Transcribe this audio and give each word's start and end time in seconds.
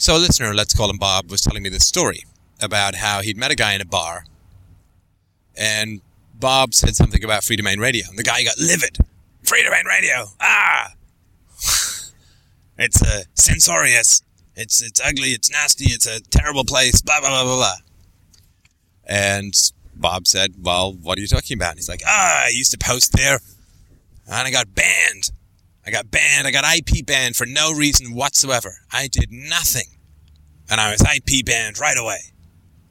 So 0.00 0.16
a 0.16 0.18
listener, 0.18 0.54
let's 0.54 0.72
call 0.72 0.88
him 0.88 0.96
Bob, 0.96 1.28
was 1.28 1.40
telling 1.40 1.64
me 1.64 1.68
this 1.68 1.86
story 1.86 2.24
about 2.62 2.94
how 2.94 3.20
he'd 3.20 3.36
met 3.36 3.50
a 3.50 3.56
guy 3.56 3.74
in 3.74 3.80
a 3.80 3.84
bar, 3.84 4.24
and 5.56 6.00
Bob 6.34 6.72
said 6.72 6.94
something 6.94 7.24
about 7.24 7.42
Freedomain 7.42 7.80
Radio, 7.80 8.06
and 8.08 8.16
the 8.16 8.22
guy 8.22 8.44
got 8.44 8.58
livid. 8.58 8.98
Freedomain 9.42 9.84
Radio, 9.86 10.26
ah, 10.40 10.92
it's 12.78 13.02
uh, 13.02 13.24
censorious. 13.34 14.22
It's 14.54 14.80
it's 14.80 15.00
ugly. 15.04 15.30
It's 15.30 15.50
nasty. 15.50 15.86
It's 15.86 16.06
a 16.06 16.20
terrible 16.20 16.64
place. 16.64 17.00
Blah 17.00 17.18
blah 17.18 17.30
blah 17.30 17.44
blah 17.44 17.56
blah. 17.56 17.76
And 19.04 19.52
Bob 19.96 20.28
said, 20.28 20.54
"Well, 20.62 20.92
what 20.92 21.18
are 21.18 21.20
you 21.20 21.26
talking 21.26 21.56
about?" 21.56 21.70
And 21.70 21.78
he's 21.78 21.88
like, 21.88 22.02
"Ah, 22.06 22.44
I 22.44 22.50
used 22.52 22.70
to 22.70 22.78
post 22.78 23.14
there, 23.14 23.40
and 24.28 24.46
I 24.46 24.50
got 24.52 24.74
banned. 24.76 25.32
I 25.88 25.90
got 25.90 26.10
banned. 26.10 26.46
I 26.46 26.50
got 26.50 26.66
IP 26.76 27.06
banned 27.06 27.34
for 27.34 27.46
no 27.46 27.72
reason 27.72 28.14
whatsoever. 28.14 28.80
I 28.92 29.08
did 29.08 29.32
nothing, 29.32 29.86
and 30.68 30.82
I 30.82 30.90
was 30.90 31.00
IP 31.00 31.46
banned 31.46 31.80
right 31.80 31.96
away. 31.96 32.18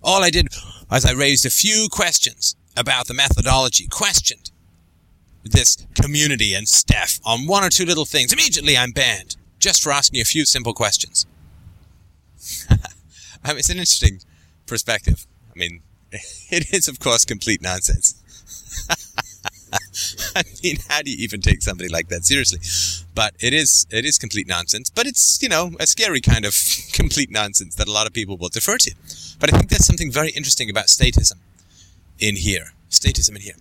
All 0.01 0.23
I 0.23 0.31
did 0.31 0.47
was 0.89 1.05
I 1.05 1.11
raised 1.11 1.45
a 1.45 1.51
few 1.51 1.89
questions 1.91 2.55
about 2.75 3.05
the 3.05 3.13
methodology. 3.13 3.87
Questioned 3.87 4.49
this 5.43 5.77
community 5.93 6.55
and 6.55 6.67
staff 6.67 7.19
on 7.23 7.45
one 7.45 7.63
or 7.63 7.69
two 7.69 7.85
little 7.85 8.03
things. 8.03 8.33
Immediately, 8.33 8.75
I'm 8.75 8.93
banned 8.93 9.37
just 9.59 9.83
for 9.83 9.91
asking 9.91 10.19
a 10.19 10.25
few 10.25 10.45
simple 10.45 10.73
questions." 10.73 11.27
It's 13.45 13.69
an 13.69 13.77
interesting 13.77 14.19
perspective. 14.65 15.25
I 15.49 15.53
mean, 15.57 15.81
it 16.11 16.73
is, 16.73 16.87
of 16.87 16.99
course, 16.99 17.23
complete 17.23 17.61
nonsense. 17.61 18.15
I 20.39 20.43
mean, 20.63 20.77
how 20.89 21.01
do 21.01 21.11
you 21.11 21.17
even 21.19 21.41
take 21.41 21.61
somebody 21.61 21.89
like 21.89 22.09
that 22.09 22.25
seriously? 22.25 22.59
But 23.15 23.33
it 23.39 23.53
is, 23.53 23.87
it 23.89 24.05
is 24.05 24.17
complete 24.17 24.47
nonsense. 24.47 24.89
But 24.89 25.07
it's, 25.07 25.41
you 25.41 25.49
know, 25.49 25.71
a 25.79 25.87
scary 25.87 26.21
kind 26.21 26.45
of 26.45 26.53
complete 26.93 27.31
nonsense 27.31 27.75
that 27.75 27.87
a 27.87 27.91
lot 27.91 28.07
of 28.07 28.13
people 28.13 28.37
will 28.37 28.49
defer 28.49 28.77
to. 28.77 28.95
But 29.39 29.53
I 29.53 29.57
think 29.57 29.69
there's 29.69 29.85
something 29.85 30.11
very 30.11 30.29
interesting 30.29 30.69
about 30.69 30.85
statism 30.85 31.39
in 32.19 32.35
here. 32.35 32.73
Statism 32.89 33.35
in 33.35 33.41
here. 33.41 33.55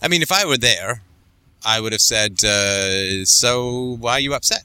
I 0.00 0.08
mean, 0.08 0.22
if 0.22 0.30
I 0.30 0.44
were 0.44 0.58
there, 0.58 1.02
I 1.64 1.80
would 1.80 1.92
have 1.92 2.00
said, 2.00 2.44
uh, 2.44 3.24
"So 3.24 3.96
why 3.98 4.12
are 4.12 4.20
you 4.20 4.34
upset?" 4.34 4.62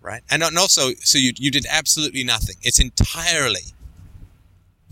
Right? 0.00 0.22
And 0.30 0.42
also, 0.42 0.94
so 1.00 1.16
you 1.18 1.32
you 1.36 1.50
did 1.50 1.66
absolutely 1.70 2.24
nothing. 2.24 2.56
It's 2.62 2.80
entirely 2.80 3.74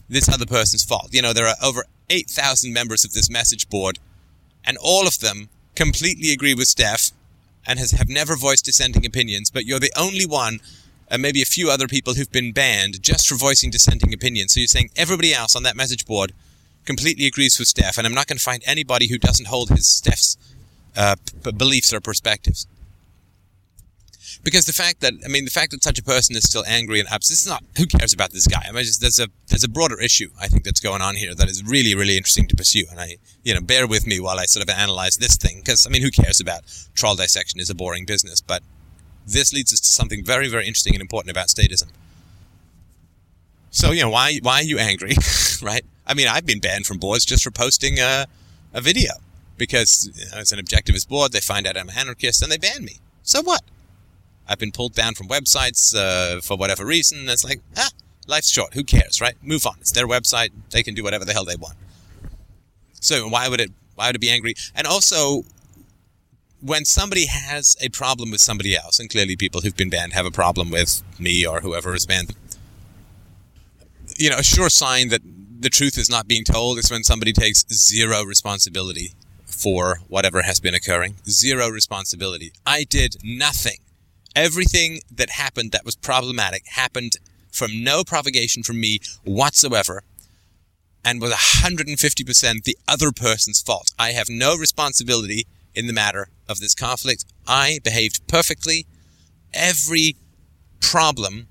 this 0.08 0.28
other 0.28 0.46
person's 0.46 0.84
fault. 0.84 1.08
You 1.12 1.22
know, 1.22 1.32
there 1.32 1.46
are 1.46 1.56
over 1.62 1.84
8,000 2.10 2.72
members 2.72 3.04
of 3.04 3.12
this 3.12 3.28
message 3.28 3.68
board, 3.68 3.98
and 4.68 4.76
all 4.80 5.06
of 5.06 5.20
them 5.20 5.48
completely 5.74 6.30
agree 6.30 6.54
with 6.54 6.68
Steph 6.68 7.10
and 7.66 7.78
has, 7.78 7.92
have 7.92 8.08
never 8.08 8.36
voiced 8.36 8.66
dissenting 8.66 9.06
opinions, 9.06 9.50
but 9.50 9.64
you're 9.64 9.80
the 9.80 9.92
only 9.98 10.26
one, 10.26 10.60
and 11.10 11.22
maybe 11.22 11.40
a 11.40 11.46
few 11.46 11.70
other 11.70 11.88
people 11.88 12.14
who've 12.14 12.30
been 12.30 12.52
banned 12.52 13.02
just 13.02 13.26
for 13.26 13.36
voicing 13.36 13.70
dissenting 13.70 14.12
opinions. 14.12 14.52
So 14.52 14.60
you're 14.60 14.68
saying 14.68 14.90
everybody 14.94 15.32
else 15.32 15.56
on 15.56 15.62
that 15.62 15.74
message 15.74 16.04
board 16.04 16.32
completely 16.84 17.26
agrees 17.26 17.58
with 17.58 17.68
Steph, 17.68 17.96
and 17.96 18.06
I'm 18.06 18.14
not 18.14 18.26
going 18.26 18.36
to 18.36 18.44
find 18.44 18.62
anybody 18.66 19.08
who 19.08 19.18
doesn't 19.18 19.48
hold 19.48 19.70
his 19.70 19.88
Steph's 19.88 20.36
uh, 20.96 21.16
p- 21.42 21.52
beliefs 21.52 21.92
or 21.92 22.00
perspectives 22.00 22.66
because 24.44 24.66
the 24.66 24.72
fact 24.72 25.00
that 25.00 25.14
I 25.24 25.28
mean 25.28 25.44
the 25.44 25.50
fact 25.50 25.70
that 25.72 25.82
such 25.82 25.98
a 25.98 26.02
person 26.02 26.36
is 26.36 26.44
still 26.44 26.64
angry 26.66 27.00
and 27.00 27.08
upset, 27.08 27.34
it's 27.34 27.46
not 27.46 27.64
who 27.76 27.86
cares 27.86 28.12
about 28.12 28.30
this 28.30 28.46
guy. 28.46 28.64
I 28.68 28.72
mean, 28.72 28.84
just, 28.84 29.00
there's 29.00 29.18
a 29.18 29.28
there's 29.48 29.64
a 29.64 29.68
broader 29.68 30.00
issue 30.00 30.30
I 30.40 30.48
think 30.48 30.64
that's 30.64 30.80
going 30.80 31.02
on 31.02 31.16
here 31.16 31.34
that 31.34 31.48
is 31.48 31.62
really 31.64 31.94
really 31.94 32.16
interesting 32.16 32.46
to 32.48 32.56
pursue, 32.56 32.84
and 32.90 33.00
I 33.00 33.16
you 33.42 33.54
know 33.54 33.60
bear 33.60 33.86
with 33.86 34.06
me 34.06 34.20
while 34.20 34.38
I 34.38 34.46
sort 34.46 34.68
of 34.68 34.74
analyze 34.74 35.16
this 35.16 35.36
thing 35.36 35.58
because 35.58 35.86
I 35.86 35.90
mean 35.90 36.02
who 36.02 36.10
cares 36.10 36.40
about 36.40 36.62
troll 36.94 37.16
dissection 37.16 37.60
is 37.60 37.70
a 37.70 37.74
boring 37.74 38.04
business, 38.04 38.40
but 38.40 38.62
this 39.26 39.52
leads 39.52 39.72
us 39.72 39.80
to 39.80 39.92
something 39.92 40.24
very 40.24 40.48
very 40.48 40.66
interesting 40.66 40.94
and 40.94 41.00
important 41.00 41.30
about 41.30 41.48
statism. 41.48 41.88
So 43.70 43.92
you 43.92 44.02
know 44.02 44.10
why 44.10 44.38
why 44.42 44.60
are 44.60 44.64
you 44.64 44.78
angry, 44.78 45.14
right? 45.62 45.84
I 46.06 46.14
mean 46.14 46.28
I've 46.28 46.46
been 46.46 46.60
banned 46.60 46.86
from 46.86 46.98
boards 46.98 47.24
just 47.24 47.44
for 47.44 47.50
posting 47.50 47.98
a, 47.98 48.26
a 48.72 48.80
video 48.80 49.12
because 49.58 50.10
you 50.14 50.24
know, 50.30 50.40
it's 50.40 50.52
an 50.52 50.58
objectivist 50.60 51.08
board. 51.08 51.32
They 51.32 51.40
find 51.40 51.66
out 51.66 51.76
I'm 51.76 51.88
an 51.88 51.98
anarchist 51.98 52.42
and 52.42 52.50
they 52.50 52.58
ban 52.58 52.84
me. 52.84 52.98
So 53.22 53.42
what? 53.42 53.62
I've 54.48 54.58
been 54.58 54.72
pulled 54.72 54.94
down 54.94 55.14
from 55.14 55.28
websites 55.28 55.94
uh, 55.94 56.40
for 56.40 56.56
whatever 56.56 56.86
reason. 56.86 57.28
It's 57.28 57.44
like, 57.44 57.60
ah, 57.76 57.90
life's 58.26 58.50
short. 58.50 58.74
Who 58.74 58.84
cares, 58.84 59.20
right? 59.20 59.34
Move 59.42 59.66
on. 59.66 59.76
It's 59.80 59.92
their 59.92 60.06
website. 60.06 60.50
They 60.70 60.82
can 60.82 60.94
do 60.94 61.02
whatever 61.02 61.24
the 61.24 61.32
hell 61.32 61.44
they 61.44 61.56
want. 61.56 61.76
So 63.00 63.28
why 63.28 63.48
would 63.48 63.60
it? 63.60 63.70
Why 63.94 64.08
would 64.08 64.16
it 64.16 64.20
be 64.20 64.30
angry? 64.30 64.54
And 64.74 64.86
also, 64.86 65.42
when 66.60 66.84
somebody 66.84 67.26
has 67.26 67.76
a 67.80 67.88
problem 67.88 68.30
with 68.30 68.40
somebody 68.40 68.76
else, 68.76 68.98
and 68.98 69.10
clearly 69.10 69.36
people 69.36 69.60
who've 69.60 69.76
been 69.76 69.90
banned 69.90 70.12
have 70.12 70.26
a 70.26 70.30
problem 70.30 70.70
with 70.70 71.02
me 71.18 71.44
or 71.44 71.60
whoever 71.60 71.92
has 71.92 72.06
banned 72.06 72.34
you 74.18 74.28
know, 74.30 74.36
a 74.36 74.42
sure 74.42 74.68
sign 74.68 75.08
that 75.08 75.22
the 75.60 75.70
truth 75.70 75.96
is 75.96 76.10
not 76.10 76.28
being 76.28 76.44
told 76.44 76.78
is 76.78 76.90
when 76.90 77.04
somebody 77.04 77.32
takes 77.32 77.64
zero 77.72 78.22
responsibility 78.24 79.12
for 79.44 80.00
whatever 80.08 80.42
has 80.42 80.60
been 80.60 80.74
occurring. 80.74 81.16
Zero 81.28 81.68
responsibility. 81.68 82.52
I 82.66 82.84
did 82.84 83.16
nothing 83.24 83.78
everything 84.34 85.00
that 85.10 85.30
happened 85.30 85.72
that 85.72 85.84
was 85.84 85.96
problematic 85.96 86.64
happened 86.66 87.14
from 87.50 87.82
no 87.82 88.04
propagation 88.04 88.62
from 88.62 88.80
me 88.80 89.00
whatsoever 89.24 90.02
and 91.04 91.20
was 91.20 91.32
150% 91.32 92.64
the 92.64 92.76
other 92.86 93.12
person's 93.12 93.62
fault. 93.62 93.92
I 93.98 94.10
have 94.10 94.28
no 94.28 94.56
responsibility 94.56 95.46
in 95.74 95.86
the 95.86 95.92
matter 95.92 96.28
of 96.48 96.58
this 96.58 96.74
conflict. 96.74 97.24
I 97.46 97.78
behaved 97.82 98.26
perfectly. 98.26 98.86
Every 99.54 100.16
problem 100.80 101.48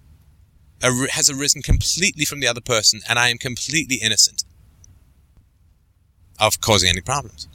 has 0.82 1.30
arisen 1.30 1.62
completely 1.62 2.26
from 2.26 2.40
the 2.40 2.48
other 2.48 2.62
person, 2.62 3.02
and 3.10 3.18
I 3.18 3.30
am 3.30 3.38
completely 3.38 3.96
innocent 3.96 4.44
of 6.40 6.62
causing 6.62 6.90
any 6.90 7.02
problems. 7.02 7.48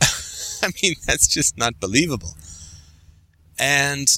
I 0.62 0.70
mean, 0.82 0.96
that's 1.06 1.26
just 1.26 1.56
not 1.56 1.80
believable 1.80 2.34
and 3.58 4.08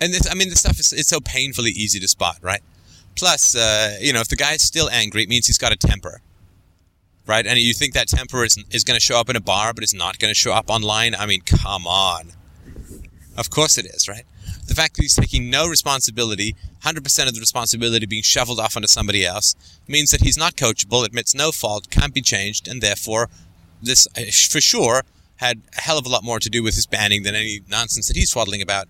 and 0.00 0.12
this, 0.12 0.30
I 0.30 0.34
mean, 0.34 0.50
the 0.50 0.56
stuff 0.56 0.78
is 0.78 0.92
it's 0.92 1.08
so 1.08 1.20
painfully 1.20 1.70
easy 1.70 2.00
to 2.00 2.08
spot, 2.08 2.38
right? 2.42 2.62
Plus, 3.16 3.54
uh, 3.54 3.96
you 4.00 4.12
know, 4.12 4.20
if 4.20 4.28
the 4.28 4.36
guy's 4.36 4.62
still 4.62 4.90
angry, 4.90 5.22
it 5.22 5.28
means 5.28 5.46
he's 5.46 5.58
got 5.58 5.72
a 5.72 5.76
temper, 5.76 6.20
right? 7.26 7.46
And 7.46 7.58
you 7.58 7.72
think 7.74 7.94
that 7.94 8.08
temper 8.08 8.44
is 8.44 8.62
is 8.70 8.84
going 8.84 8.96
to 8.96 9.04
show 9.04 9.18
up 9.18 9.28
in 9.30 9.36
a 9.36 9.40
bar, 9.40 9.72
but 9.72 9.82
it's 9.82 9.94
not 9.94 10.18
going 10.18 10.30
to 10.30 10.38
show 10.38 10.52
up 10.52 10.68
online. 10.68 11.14
I 11.14 11.26
mean, 11.26 11.42
come 11.42 11.86
on. 11.86 12.32
Of 13.36 13.50
course 13.50 13.78
it 13.78 13.86
is, 13.86 14.08
right? 14.08 14.24
The 14.66 14.74
fact 14.74 14.96
that 14.96 15.02
he's 15.02 15.14
taking 15.14 15.50
no 15.50 15.66
responsibility, 15.66 16.54
100% 16.82 17.28
of 17.28 17.34
the 17.34 17.40
responsibility 17.40 18.06
being 18.06 18.22
shoveled 18.22 18.60
off 18.60 18.76
onto 18.76 18.88
somebody 18.88 19.26
else, 19.26 19.54
means 19.88 20.10
that 20.10 20.22
he's 20.22 20.38
not 20.38 20.54
coachable, 20.54 21.04
admits 21.04 21.34
no 21.34 21.50
fault, 21.50 21.90
can't 21.90 22.14
be 22.14 22.22
changed, 22.22 22.68
and 22.68 22.80
therefore, 22.80 23.28
this 23.82 24.06
uh, 24.16 24.22
for 24.50 24.60
sure 24.60 25.02
had 25.36 25.62
a 25.76 25.80
hell 25.80 25.98
of 25.98 26.06
a 26.06 26.08
lot 26.08 26.24
more 26.24 26.38
to 26.38 26.50
do 26.50 26.62
with 26.62 26.74
his 26.74 26.86
banning 26.86 27.22
than 27.22 27.34
any 27.34 27.60
nonsense 27.68 28.08
that 28.08 28.16
he's 28.16 28.30
swaddling 28.30 28.62
about. 28.62 28.88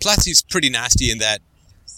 Plus, 0.00 0.24
he's 0.24 0.42
pretty 0.42 0.70
nasty 0.70 1.10
in 1.10 1.18
that 1.18 1.40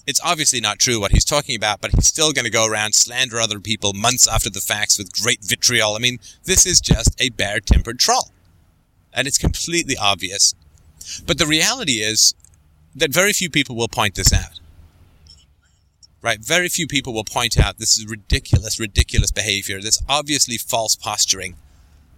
it's 0.07 0.21
obviously 0.25 0.61
not 0.61 0.79
true 0.79 1.01
what 1.01 1.11
he's 1.11 1.25
talking 1.25 1.57
about, 1.57 1.81
but 1.81 1.91
he's 1.93 2.07
still 2.07 2.33
going 2.33 2.45
to 2.45 2.51
go 2.51 2.67
around 2.67 2.95
slander 2.95 3.41
other 3.41 3.59
people 3.59 3.93
months 3.93 4.29
after 4.29 4.49
the 4.49 4.61
facts 4.61 4.99
with 4.99 5.13
great 5.13 5.43
vitriol. 5.43 5.97
I 5.97 5.99
mean, 5.99 6.19
this 6.45 6.65
is 6.65 6.81
just 6.81 7.21
a 7.21 7.31
bare 7.31 7.61
tempered 7.61 7.99
troll. 7.99 8.31
And 9.13 9.27
it's 9.27 9.39
completely 9.39 9.97
obvious. 9.97 10.55
But 11.27 11.39
the 11.39 11.47
reality 11.47 11.95
is 11.95 12.35
that 12.95 13.13
very 13.13 13.33
few 13.33 13.51
people 13.51 13.75
will 13.75 13.89
point 13.89 14.15
this 14.15 14.33
out. 14.33 14.61
Right? 16.23 16.41
Very 16.41 16.69
few 16.69 16.87
people 16.87 17.13
will 17.13 17.25
point 17.25 17.59
out 17.59 17.79
this 17.79 17.99
is 17.99 18.07
ridiculous, 18.07 18.81
ridiculous 18.81 19.31
behavior, 19.31 19.81
this 19.81 20.03
obviously 20.09 20.59
false 20.59 20.97
posturing 20.97 21.57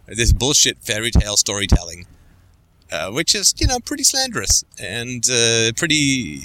this 0.08 0.32
bullshit 0.32 0.78
fairy 0.78 1.10
tale 1.10 1.36
storytelling, 1.36 2.06
uh, 2.90 3.10
which 3.10 3.34
is, 3.34 3.54
you 3.58 3.66
know, 3.66 3.78
pretty 3.84 4.04
slanderous 4.04 4.64
and 4.80 5.24
uh, 5.30 5.72
pretty 5.76 6.40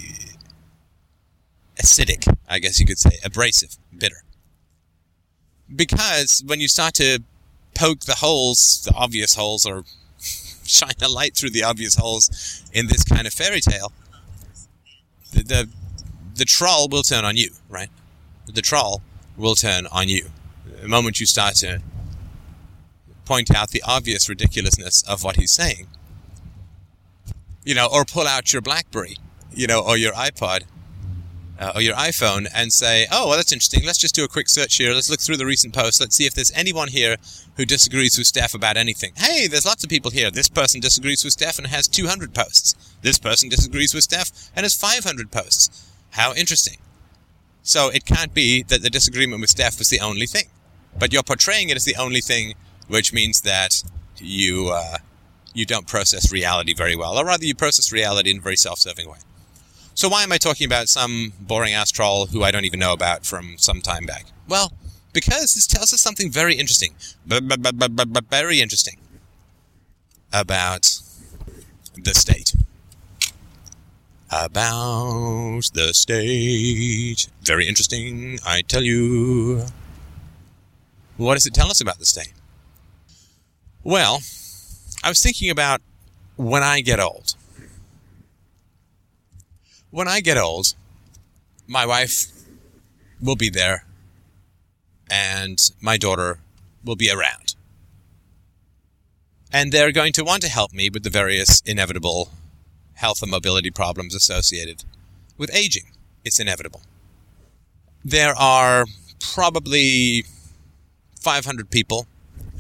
acidic, 1.82 2.32
I 2.48 2.60
guess 2.60 2.80
you 2.80 2.86
could 2.86 3.00
say, 3.00 3.18
abrasive, 3.24 3.78
bitter. 3.98 4.24
Because 5.74 6.44
when 6.46 6.60
you 6.60 6.68
start 6.68 6.94
to 6.96 7.20
poke 7.74 8.02
the 8.02 8.16
holes, 8.16 8.84
the 8.86 8.94
obvious 8.96 9.36
holes, 9.36 9.66
or 9.66 9.84
shine 10.66 10.92
a 11.02 11.10
light 11.10 11.36
through 11.36 11.52
the 11.52 11.64
obvious 11.64 11.96
holes 11.96 12.64
in 12.74 12.88
this 12.88 13.04
kind 13.04 13.26
of 13.26 13.34
fairy 13.34 13.62
tale, 13.62 13.92
the, 15.32 15.44
the, 15.44 15.70
the 16.36 16.46
troll 16.46 16.90
will 16.90 17.04
turn 17.04 17.26
on 17.26 17.38
you, 17.38 17.52
right? 17.70 17.90
The 18.46 18.62
troll 18.62 19.02
will 19.38 19.56
turn 19.56 19.88
on 19.88 20.10
you. 20.10 20.30
The 20.82 20.88
moment 20.88 21.20
you 21.20 21.26
start 21.26 21.56
to 21.56 21.82
point 23.26 23.54
out 23.56 23.70
the 23.70 23.84
obvious 23.86 24.30
ridiculousness 24.30 25.04
of 25.08 25.24
what 25.24 25.38
he's 25.38 25.52
saying. 25.52 25.88
You 27.64 27.76
know, 27.76 27.88
or 27.92 28.06
pull 28.06 28.28
out 28.28 28.52
your 28.52 28.62
Blackberry, 28.62 29.18
you 29.54 29.68
know, 29.68 29.80
or 29.80 29.98
your 29.98 30.14
iPod 30.14 30.64
uh, 31.60 31.72
or 31.76 31.82
your 31.82 31.96
iPhone 31.96 32.48
and 32.54 32.74
say, 32.74 33.08
oh, 33.12 33.28
well, 33.28 33.38
that's 33.38 33.52
interesting. 33.52 33.86
Let's 33.86 34.00
just 34.00 34.16
do 34.16 34.24
a 34.24 34.28
quick 34.28 34.50
search 34.50 34.76
here. 34.76 34.94
Let's 34.94 35.10
look 35.10 35.22
through 35.22 35.38
the 35.38 35.46
recent 35.46 35.74
posts. 35.74 36.00
Let's 36.00 36.16
see 36.16 36.26
if 36.26 36.34
there's 36.34 36.52
anyone 36.52 36.90
here 36.90 37.18
who 37.58 37.66
disagrees 37.66 38.18
with 38.18 38.28
Steph 38.28 38.54
about 38.54 38.78
anything. 38.78 39.14
Hey, 39.16 39.48
there's 39.48 39.66
lots 39.66 39.84
of 39.84 39.90
people 39.90 40.12
here. 40.12 40.32
This 40.32 40.50
person 40.50 40.82
disagrees 40.82 41.24
with 41.24 41.34
Steph 41.34 41.58
and 41.58 41.68
has 41.68 41.88
200 41.88 42.34
posts. 42.34 42.76
This 43.02 43.20
person 43.20 43.50
disagrees 43.50 43.94
with 43.94 44.04
Steph 44.04 44.32
and 44.56 44.64
has 44.64 44.76
500 44.76 45.32
posts. 45.32 45.90
How 46.12 46.34
interesting. 46.34 46.78
So 47.62 47.90
it 47.90 48.06
can't 48.06 48.34
be 48.34 48.64
that 48.64 48.82
the 48.82 48.90
disagreement 48.90 49.42
with 49.42 49.50
Steph 49.50 49.80
was 49.80 49.90
the 49.90 50.00
only 50.00 50.26
thing. 50.26 50.46
But 50.98 51.14
you're 51.14 51.24
portraying 51.24 51.70
it 51.70 51.78
as 51.78 51.86
the 51.86 51.96
only 51.96 52.22
thing, 52.22 52.56
which 52.88 53.14
means 53.14 53.42
that 53.42 53.84
you, 54.18 54.70
uh, 54.70 54.98
you 55.54 55.66
don't 55.66 55.88
process 55.88 56.32
reality 56.32 56.74
very 56.74 56.96
well, 56.96 57.18
or 57.18 57.26
rather, 57.26 57.46
you 57.46 57.56
process 57.56 57.92
reality 57.92 58.32
in 58.32 58.38
a 58.38 58.42
very 58.42 58.56
self 58.56 58.80
serving 58.80 59.10
way. 59.10 59.18
So 59.96 60.10
why 60.10 60.24
am 60.24 60.32
I 60.32 60.38
talking 60.38 60.66
about 60.66 60.90
some 60.90 61.34
boring 61.40 61.74
ass 61.74 61.92
troll 61.92 62.26
who 62.28 62.44
I 62.44 62.52
don't 62.52 62.66
even 62.66 62.80
know 62.80 62.94
about 62.94 63.26
from 63.26 63.58
some 63.58 63.82
time 63.82 64.06
back? 64.06 64.26
Well, 64.48 64.74
because 65.14 65.54
this 65.54 65.68
tells 65.68 65.94
us 65.94 66.02
something 66.02 66.32
very 66.32 66.56
interesting. 66.56 66.96
Very 67.26 68.60
interesting. 68.60 68.98
About 70.34 71.00
the 71.96 72.14
state. 72.16 72.56
About 74.32 75.64
the 75.74 75.92
state. 75.94 77.28
Very 77.44 77.68
interesting, 77.68 78.40
I 78.44 78.62
tell 78.62 78.82
you. 78.82 79.68
What 81.18 81.36
does 81.36 81.46
it 81.46 81.54
tell 81.54 81.68
us 81.68 81.80
about 81.80 82.00
the 82.00 82.06
state? 82.06 82.34
Well, 83.84 84.22
I 85.04 85.10
was 85.10 85.22
thinking 85.22 85.50
about 85.50 85.82
when 86.36 86.64
I 86.64 86.82
get 86.82 87.00
old 87.00 87.36
when 89.94 90.08
I 90.08 90.22
get 90.22 90.38
old, 90.38 90.74
my 91.68 91.86
wife 91.86 92.26
will 93.22 93.36
be 93.36 93.48
there 93.52 93.86
and 95.08 95.60
my 95.80 95.98
daughter 95.98 96.40
will 96.84 96.96
be 96.96 97.12
around. 97.12 97.54
And 99.52 99.72
they're 99.72 99.92
going 99.92 100.14
to 100.14 100.24
want 100.24 100.42
to 100.42 100.50
help 100.50 100.74
me 100.74 100.90
with 100.90 101.04
the 101.04 101.12
various 101.12 101.62
inevitable 101.62 102.32
health 102.96 103.22
and 103.22 103.30
mobility 103.30 103.70
problems 103.70 104.16
associated 104.16 104.84
with 105.38 105.54
aging. 105.54 105.92
It's 106.26 106.40
inevitable. 106.40 106.82
There 108.04 108.34
are 108.34 108.86
probably 109.20 110.26
500 111.22 111.70
people 111.70 112.08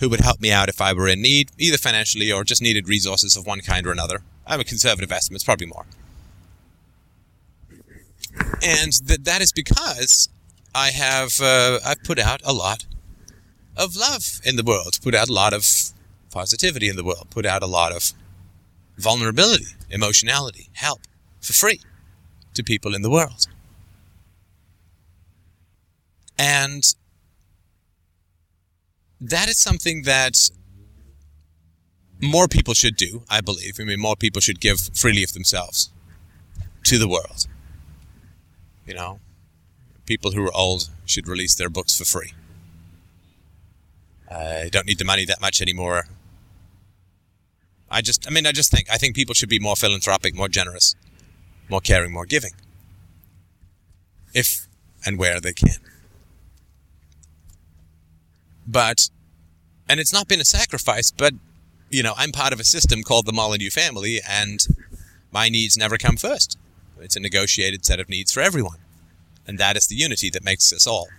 who 0.04 0.10
would 0.10 0.22
help 0.22 0.42
me 0.42 0.52
out 0.52 0.70
if 0.70 0.82
I 0.82 0.94
were 0.94 1.08
in 1.08 1.22
need, 1.22 1.52
either 1.58 1.78
financially 1.78 2.32
or 2.32 2.44
just 2.44 2.62
needed 2.62 2.88
resources 2.88 3.38
of 3.38 3.46
one 3.46 3.62
kind 3.62 3.88
or 3.88 3.92
another. 3.92 4.22
I 4.46 4.52
have 4.52 4.60
a 4.60 4.66
conservative 4.66 5.12
estimate, 5.12 5.38
it's 5.38 5.44
probably 5.44 5.68
more 5.68 5.86
and 8.64 8.94
that 9.06 9.26
that 9.26 9.42
is 9.42 9.52
because 9.52 10.30
I 10.74 10.90
have 10.90 11.40
uh, 11.42 11.80
I've 11.86 12.04
put 12.04 12.20
out 12.20 12.42
a 12.44 12.54
lot 12.54 12.86
of 13.76 13.96
love 13.96 14.40
in 14.44 14.56
the 14.56 14.64
world, 14.64 15.00
put 15.02 15.16
out 15.16 15.30
a 15.30 15.34
lot 15.34 15.54
of 15.54 15.66
positivity 16.32 16.90
in 16.90 16.96
the 16.96 17.04
world, 17.04 17.28
put 17.30 17.46
out 17.46 17.64
a 17.64 17.68
lot 17.68 17.92
of 17.92 18.14
vulnerability, 18.98 19.68
emotionality, 19.90 20.70
help 20.74 21.02
for 21.42 21.54
free 21.54 21.82
to 22.54 22.64
people 22.64 22.96
in 22.96 23.02
the 23.02 23.10
world. 23.10 23.48
And 26.38 26.84
that 29.24 29.48
is 29.48 29.58
something 29.58 30.04
that 30.04 30.38
more 32.22 32.48
people 32.48 32.74
should 32.74 32.98
do, 32.98 33.24
I 33.30 33.42
believe. 33.42 33.78
I 33.80 33.84
mean, 33.84 34.00
more 34.00 34.16
people 34.16 34.42
should 34.42 34.60
give 34.60 34.80
freely 34.94 35.24
of 35.24 35.34
themselves 35.34 35.92
to 36.84 36.98
the 36.98 37.08
world. 37.08 37.48
You 38.86 38.96
know, 38.96 39.20
people 40.06 40.32
who 40.32 40.46
are 40.46 40.54
old 40.54 40.90
should 41.06 41.28
release 41.28 41.56
their 41.56 41.70
books 41.70 41.98
for 41.98 42.04
free. 42.04 42.34
I 44.30 44.70
don't 44.72 44.88
need 44.88 45.00
the 45.00 45.06
money 45.06 45.26
that 45.26 45.40
much 45.40 45.62
anymore. 45.62 46.08
I 47.90 48.02
just, 48.02 48.28
I 48.28 48.32
mean, 48.32 48.46
I 48.46 48.52
just 48.52 48.72
think, 48.72 48.90
I 48.92 48.98
think 48.98 49.16
people 49.16 49.36
should 49.36 49.50
be 49.50 49.60
more 49.60 49.76
philanthropic, 49.76 50.36
more 50.36 50.50
generous, 50.50 50.96
more 51.70 51.82
caring, 51.82 52.12
more 52.12 52.26
giving. 52.26 52.52
If 54.34 54.68
and 55.06 55.18
where 55.18 55.40
they 55.40 55.54
can. 55.54 55.78
But, 58.68 59.10
and 59.90 60.00
it's 60.00 60.14
not 60.14 60.28
been 60.28 60.42
a 60.42 60.46
sacrifice, 60.46 61.12
but, 61.12 61.34
you 61.90 62.04
know, 62.04 62.14
I'm 62.18 62.32
part 62.32 62.54
of 62.54 62.60
a 62.60 62.64
system 62.64 63.04
called 63.04 63.26
the 63.26 63.34
Molyneux 63.34 63.70
family, 63.70 64.20
and 64.28 64.66
my 65.32 65.50
needs 65.50 65.78
never 65.78 65.98
come 65.98 66.16
first. 66.16 66.58
It's 67.00 67.16
a 67.16 67.20
negotiated 67.20 67.86
set 67.86 68.00
of 68.00 68.10
needs 68.10 68.32
for 68.32 68.42
everyone. 68.42 68.78
And 69.46 69.58
that 69.58 69.76
is 69.76 69.88
the 69.88 69.96
unity 69.96 70.30
that 70.30 70.44
makes 70.44 70.72
us 70.72 70.88
all 70.88 71.10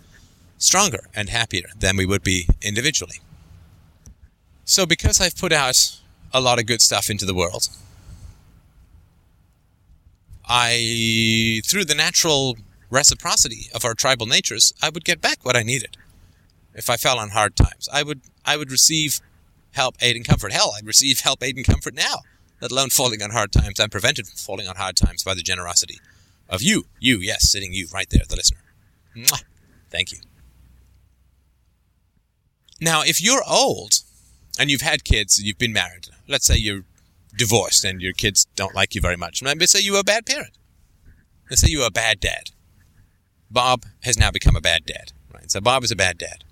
stronger 0.56 1.04
and 1.14 1.28
happier 1.28 1.68
than 1.78 1.96
we 1.96 2.06
would 2.06 2.22
be 2.22 2.48
individually. 2.62 3.20
So, 4.64 4.86
because 4.86 5.20
I've 5.20 5.36
put 5.36 5.52
out 5.52 6.00
a 6.32 6.40
lot 6.40 6.58
of 6.58 6.66
good 6.66 6.80
stuff 6.80 7.10
into 7.10 7.26
the 7.26 7.34
world, 7.34 7.68
I, 10.46 11.60
through 11.66 11.84
the 11.84 11.94
natural 11.94 12.56
reciprocity 12.88 13.66
of 13.74 13.84
our 13.84 13.94
tribal 13.94 14.26
natures, 14.26 14.72
I 14.82 14.88
would 14.88 15.04
get 15.04 15.20
back 15.20 15.38
what 15.42 15.56
I 15.56 15.62
needed. 15.62 15.96
If 16.74 16.90
I 16.90 16.96
fell 16.96 17.18
on 17.18 17.30
hard 17.30 17.56
times, 17.56 17.88
I 17.92 18.02
would, 18.02 18.22
I 18.44 18.56
would 18.56 18.70
receive 18.70 19.20
help, 19.72 19.96
aid, 20.00 20.16
and 20.16 20.26
comfort. 20.26 20.52
Hell, 20.52 20.72
I'd 20.76 20.86
receive 20.86 21.20
help, 21.20 21.42
aid, 21.42 21.56
and 21.56 21.64
comfort 21.64 21.94
now 21.94 22.22
let 22.64 22.72
alone 22.72 22.88
falling 22.88 23.22
on 23.22 23.30
hard 23.30 23.52
times. 23.52 23.78
I'm 23.78 23.90
prevented 23.90 24.26
from 24.26 24.38
falling 24.38 24.68
on 24.68 24.76
hard 24.76 24.96
times 24.96 25.22
by 25.22 25.34
the 25.34 25.42
generosity 25.42 25.98
of 26.48 26.62
you. 26.62 26.84
You, 26.98 27.18
yes, 27.18 27.50
sitting 27.50 27.74
you 27.74 27.88
right 27.92 28.08
there, 28.08 28.22
the 28.26 28.36
listener. 28.36 28.60
Mwah. 29.14 29.42
Thank 29.90 30.12
you. 30.12 30.18
Now, 32.80 33.02
if 33.02 33.22
you're 33.22 33.42
old 33.46 33.96
and 34.58 34.70
you've 34.70 34.80
had 34.80 35.04
kids 35.04 35.38
and 35.38 35.46
you've 35.46 35.58
been 35.58 35.74
married, 35.74 36.08
let's 36.26 36.46
say 36.46 36.56
you're 36.56 36.84
divorced 37.36 37.84
and 37.84 38.00
your 38.00 38.14
kids 38.14 38.46
don't 38.56 38.74
like 38.74 38.94
you 38.94 39.02
very 39.02 39.16
much. 39.16 39.42
Let's 39.42 39.72
say 39.72 39.80
you 39.80 39.92
were 39.92 40.00
a 40.00 40.04
bad 40.04 40.24
parent. 40.24 40.56
Let's 41.50 41.60
say 41.60 41.68
you 41.68 41.80
were 41.80 41.86
a 41.86 41.90
bad 41.90 42.18
dad. 42.18 42.50
Bob 43.50 43.84
has 44.04 44.18
now 44.18 44.30
become 44.30 44.56
a 44.56 44.62
bad 44.62 44.86
dad. 44.86 45.12
Right? 45.32 45.50
So 45.50 45.60
Bob 45.60 45.84
is 45.84 45.90
a 45.90 45.96
bad 45.96 46.16
dad. 46.16 46.44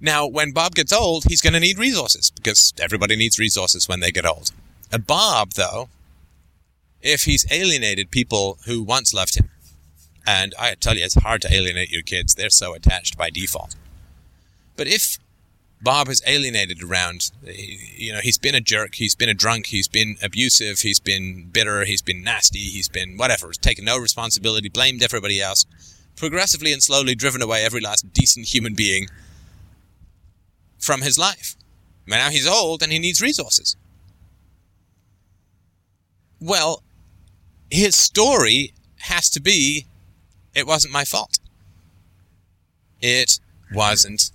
Now, 0.00 0.26
when 0.26 0.52
Bob 0.52 0.74
gets 0.74 0.92
old, 0.92 1.24
he's 1.24 1.42
going 1.42 1.52
to 1.52 1.60
need 1.60 1.78
resources 1.78 2.30
because 2.30 2.72
everybody 2.80 3.16
needs 3.16 3.38
resources 3.38 3.86
when 3.88 4.00
they 4.00 4.10
get 4.10 4.24
old. 4.24 4.50
And 4.90 5.06
Bob, 5.06 5.52
though, 5.52 5.88
if 7.02 7.22
he's 7.22 7.46
alienated 7.50 8.10
people 8.10 8.58
who 8.66 8.82
once 8.82 9.12
loved 9.12 9.36
him, 9.36 9.50
and 10.26 10.54
I 10.58 10.74
tell 10.74 10.96
you, 10.96 11.04
it's 11.04 11.14
hard 11.14 11.42
to 11.42 11.52
alienate 11.52 11.90
your 11.90 12.02
kids, 12.02 12.34
they're 12.34 12.50
so 12.50 12.74
attached 12.74 13.16
by 13.18 13.30
default. 13.30 13.74
But 14.76 14.86
if 14.86 15.18
Bob 15.82 16.08
has 16.08 16.22
alienated 16.26 16.82
around, 16.82 17.30
eh, 17.46 17.52
you 17.96 18.12
know, 18.12 18.20
he's 18.22 18.38
been 18.38 18.54
a 18.54 18.60
jerk, 18.60 18.94
he's 18.96 19.14
been 19.14 19.28
a 19.28 19.34
drunk, 19.34 19.66
he's 19.66 19.88
been 19.88 20.16
abusive, 20.22 20.80
he's 20.80 21.00
been 21.00 21.48
bitter, 21.52 21.84
he's 21.84 22.02
been 22.02 22.22
nasty, 22.22 22.58
he's 22.58 22.88
been 22.88 23.16
whatever, 23.16 23.52
taken 23.52 23.84
no 23.84 23.98
responsibility, 23.98 24.68
blamed 24.68 25.02
everybody 25.02 25.40
else, 25.40 25.66
progressively 26.16 26.72
and 26.72 26.82
slowly 26.82 27.14
driven 27.14 27.42
away 27.42 27.64
every 27.64 27.80
last 27.80 28.12
decent 28.12 28.46
human 28.54 28.74
being 28.74 29.08
from 30.80 31.02
his 31.02 31.18
life. 31.18 31.54
But 32.08 32.16
now 32.16 32.30
he's 32.30 32.48
old 32.48 32.82
and 32.82 32.90
he 32.90 32.98
needs 32.98 33.22
resources. 33.22 33.76
Well, 36.40 36.82
his 37.70 37.94
story 37.94 38.72
has 38.98 39.30
to 39.30 39.40
be 39.40 39.86
it 40.54 40.66
wasn't 40.66 40.92
my 40.92 41.04
fault. 41.04 41.38
It 43.00 43.38
wasn't 43.72 44.32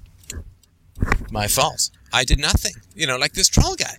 my 1.30 1.48
fault. 1.48 1.90
I 2.14 2.24
did 2.24 2.40
nothing. 2.40 2.76
You 2.96 3.06
know, 3.06 3.18
like 3.18 3.34
this 3.34 3.50
troll 3.50 3.76
guy. 3.76 3.98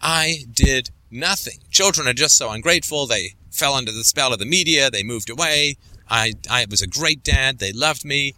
I 0.00 0.44
did 0.52 0.90
nothing. 1.10 1.58
Children 1.70 2.08
are 2.08 2.12
just 2.12 2.36
so 2.36 2.50
ungrateful. 2.50 3.06
They 3.06 3.34
fell 3.52 3.74
under 3.74 3.92
the 3.92 4.02
spell 4.02 4.32
of 4.32 4.40
the 4.40 4.46
media. 4.46 4.90
They 4.90 5.04
moved 5.04 5.30
away. 5.30 5.76
I, 6.10 6.32
I 6.50 6.66
was 6.68 6.82
a 6.82 6.88
great 6.88 7.22
dad. 7.22 7.58
They 7.58 7.72
loved 7.72 8.04
me. 8.04 8.34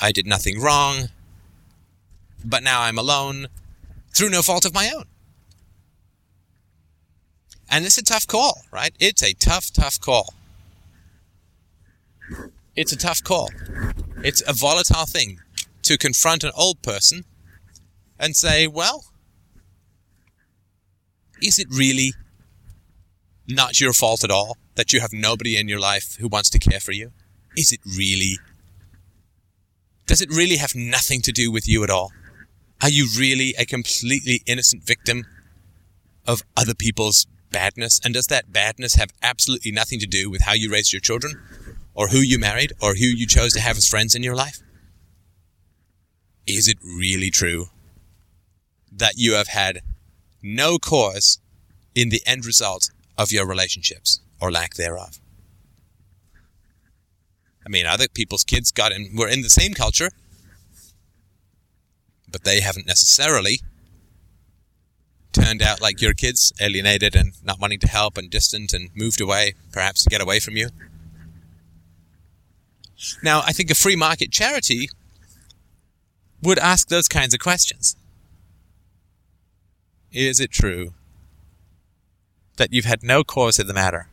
I 0.00 0.10
did 0.10 0.26
nothing 0.26 0.60
wrong 0.60 1.10
but 2.48 2.62
now 2.62 2.82
I'm 2.82 2.98
alone 2.98 3.48
through 4.14 4.30
no 4.30 4.42
fault 4.42 4.64
of 4.64 4.74
my 4.74 4.90
own. 4.94 5.04
And 7.70 7.84
it's 7.84 7.98
a 7.98 8.02
tough 8.02 8.26
call, 8.26 8.62
right? 8.72 8.94
It's 8.98 9.22
a 9.22 9.34
tough, 9.34 9.70
tough 9.72 10.00
call. 10.00 10.32
It's 12.74 12.92
a 12.92 12.96
tough 12.96 13.22
call. 13.22 13.50
It's 14.24 14.42
a 14.48 14.52
volatile 14.52 15.06
thing 15.06 15.40
to 15.82 15.98
confront 15.98 16.44
an 16.44 16.52
old 16.56 16.80
person 16.82 17.24
and 18.18 18.34
say, 18.34 18.66
well, 18.66 19.04
is 21.42 21.58
it 21.58 21.68
really 21.70 22.14
not 23.46 23.80
your 23.80 23.92
fault 23.92 24.24
at 24.24 24.30
all 24.30 24.56
that 24.74 24.92
you 24.92 25.00
have 25.00 25.12
nobody 25.12 25.56
in 25.56 25.68
your 25.68 25.78
life 25.78 26.16
who 26.18 26.28
wants 26.28 26.50
to 26.50 26.58
care 26.58 26.80
for 26.80 26.92
you? 26.92 27.12
Is 27.56 27.72
it 27.72 27.80
really? 27.84 28.38
Does 30.06 30.22
it 30.22 30.30
really 30.30 30.56
have 30.56 30.74
nothing 30.74 31.20
to 31.22 31.32
do 31.32 31.50
with 31.52 31.68
you 31.68 31.84
at 31.84 31.90
all? 31.90 32.12
Are 32.82 32.90
you 32.90 33.08
really 33.18 33.54
a 33.58 33.66
completely 33.66 34.42
innocent 34.46 34.84
victim 34.84 35.26
of 36.26 36.42
other 36.56 36.74
people's 36.74 37.26
badness? 37.50 38.00
And 38.04 38.14
does 38.14 38.26
that 38.28 38.52
badness 38.52 38.94
have 38.94 39.12
absolutely 39.22 39.72
nothing 39.72 39.98
to 40.00 40.06
do 40.06 40.30
with 40.30 40.42
how 40.42 40.52
you 40.52 40.70
raised 40.70 40.92
your 40.92 41.00
children, 41.00 41.42
or 41.94 42.08
who 42.08 42.18
you 42.18 42.38
married, 42.38 42.72
or 42.80 42.94
who 42.94 43.06
you 43.06 43.26
chose 43.26 43.52
to 43.54 43.60
have 43.60 43.76
as 43.76 43.88
friends 43.88 44.14
in 44.14 44.22
your 44.22 44.36
life? 44.36 44.60
Is 46.46 46.68
it 46.68 46.78
really 46.82 47.30
true 47.30 47.66
that 48.92 49.14
you 49.16 49.34
have 49.34 49.48
had 49.48 49.82
no 50.42 50.78
cause 50.78 51.40
in 51.94 52.10
the 52.10 52.22
end 52.26 52.46
result 52.46 52.90
of 53.16 53.32
your 53.32 53.46
relationships 53.46 54.20
or 54.40 54.52
lack 54.52 54.74
thereof? 54.74 55.18
I 57.66 57.68
mean, 57.68 57.86
other 57.86 58.08
people's 58.08 58.44
kids 58.44 58.70
got 58.70 58.92
in, 58.92 59.14
were 59.14 59.28
in 59.28 59.42
the 59.42 59.50
same 59.50 59.74
culture, 59.74 60.10
but 62.30 62.44
they 62.44 62.60
haven't 62.60 62.86
necessarily 62.86 63.60
turned 65.32 65.62
out 65.62 65.80
like 65.80 66.00
your 66.00 66.14
kids, 66.14 66.52
alienated 66.60 67.14
and 67.14 67.32
not 67.44 67.60
wanting 67.60 67.78
to 67.80 67.88
help 67.88 68.16
and 68.16 68.30
distant 68.30 68.72
and 68.72 68.90
moved 68.94 69.20
away, 69.20 69.54
perhaps 69.72 70.02
to 70.04 70.10
get 70.10 70.20
away 70.20 70.40
from 70.40 70.56
you. 70.56 70.68
Now, 73.22 73.42
I 73.44 73.52
think 73.52 73.70
a 73.70 73.74
free 73.74 73.96
market 73.96 74.32
charity 74.32 74.90
would 76.42 76.58
ask 76.58 76.88
those 76.88 77.08
kinds 77.08 77.34
of 77.34 77.40
questions. 77.40 77.96
Is 80.10 80.40
it 80.40 80.50
true 80.50 80.94
that 82.56 82.72
you've 82.72 82.84
had 82.84 83.02
no 83.02 83.22
cause 83.22 83.58
in 83.58 83.66
the 83.66 83.74
matter? 83.74 84.08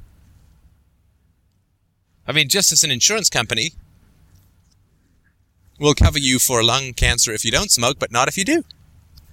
I 2.27 2.31
mean, 2.31 2.49
just 2.49 2.71
as 2.71 2.83
an 2.83 2.91
insurance 2.91 3.29
company 3.29 3.71
will 5.79 5.93
cover 5.93 6.19
you 6.19 6.39
for 6.39 6.63
lung 6.63 6.93
cancer 6.93 7.31
if 7.31 7.43
you 7.43 7.51
don't 7.51 7.71
smoke, 7.71 7.97
but 7.99 8.11
not 8.11 8.27
if 8.27 8.37
you 8.37 8.45
do. 8.45 8.63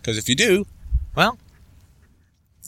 Because 0.01 0.19
if 0.19 0.29
you 0.29 0.35
do, 0.35 0.67
well, 1.15 1.39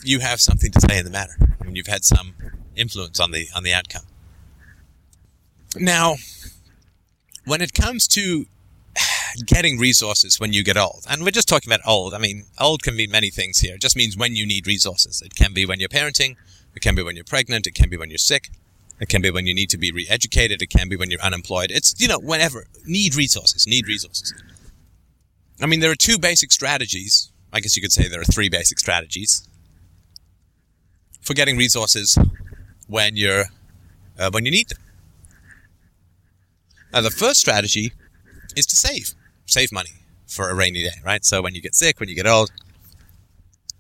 you 0.05 0.21
have 0.21 0.41
something 0.41 0.71
to 0.73 0.81
say 0.81 0.99
in 0.99 1.05
the 1.05 1.11
matter. 1.11 1.35
I 1.61 1.65
mean, 1.65 1.77
you've 1.77 1.87
had 1.87 2.05
some 2.05 2.35
influence 2.77 3.19
on 3.21 3.31
the 3.31 3.49
on 3.55 3.63
the 3.63 3.73
outcome. 3.73 4.05
Now, 5.77 6.17
when 7.45 7.61
it 7.61 7.73
comes 7.75 8.07
to 8.09 8.47
getting 9.47 9.79
resources 9.79 10.39
when 10.39 10.53
you 10.53 10.63
get 10.63 10.77
old, 10.77 11.05
and 11.09 11.23
we're 11.23 11.31
just 11.31 11.49
talking 11.49 11.73
about 11.73 11.87
old. 11.87 12.15
I 12.15 12.19
mean, 12.19 12.45
old 12.61 12.83
can 12.83 12.97
mean 12.97 13.11
many 13.11 13.31
things 13.31 13.59
here. 13.59 13.75
It 13.75 13.81
just 13.81 13.97
means 13.97 14.17
when 14.17 14.37
you 14.37 14.47
need 14.47 14.67
resources. 14.67 15.23
It 15.23 15.35
can 15.35 15.53
be 15.53 15.67
when 15.67 15.81
you're 15.81 15.89
parenting. 15.89 16.37
It 16.75 16.81
can 16.81 16.95
be 16.95 17.03
when 17.03 17.17
you're 17.17 17.25
pregnant. 17.25 17.67
It 17.67 17.75
can 17.75 17.89
be 17.89 17.97
when 17.97 18.11
you're 18.11 18.19
sick. 18.19 18.51
It 19.05 19.11
can 19.11 19.21
be 19.21 19.31
when 19.31 19.47
you 19.47 19.55
need 19.55 19.69
to 19.69 19.77
be 19.77 19.93
re-educated. 19.93 20.63
It 20.63 20.71
can 20.71 20.89
be 20.89 20.97
when 20.97 21.11
you're 21.11 21.21
unemployed. 21.21 21.71
It's, 21.71 21.95
you 22.01 22.09
know, 22.09 22.19
whenever. 22.19 22.65
Need 22.87 23.15
resources. 23.15 23.67
Need 23.67 23.87
resources. 23.87 24.33
I 25.61 25.67
mean, 25.67 25.81
there 25.81 25.91
are 25.91 25.95
two 25.95 26.19
basic 26.19 26.51
strategies. 26.51 27.31
I 27.53 27.61
guess 27.61 27.77
you 27.77 27.83
could 27.83 27.93
say 27.93 28.09
there 28.09 28.23
are 28.23 28.25
three 28.25 28.49
basic 28.49 28.79
strategies 28.79 29.47
for 31.21 31.35
getting 31.35 31.59
resources 31.59 32.19
when 32.87 33.15
you're, 33.15 33.45
uh, 34.19 34.31
when 34.33 34.47
you 34.47 34.51
need 34.51 34.71
them. 34.71 34.79
Now, 36.95 37.03
the 37.03 37.11
first 37.11 37.41
strategy 37.41 37.93
is 38.57 38.65
to 38.65 38.75
save. 38.75 39.15
Save 39.45 39.71
money 39.71 39.91
for 40.27 40.49
a 40.49 40.55
rainy 40.55 40.83
day, 40.83 40.97
right? 41.05 41.27
So 41.27 41.43
when 41.43 41.55
you 41.55 41.61
get 41.61 41.75
sick, 41.75 42.01
when 42.01 42.09
you 42.09 42.15
get 42.15 42.27
old, 42.27 42.51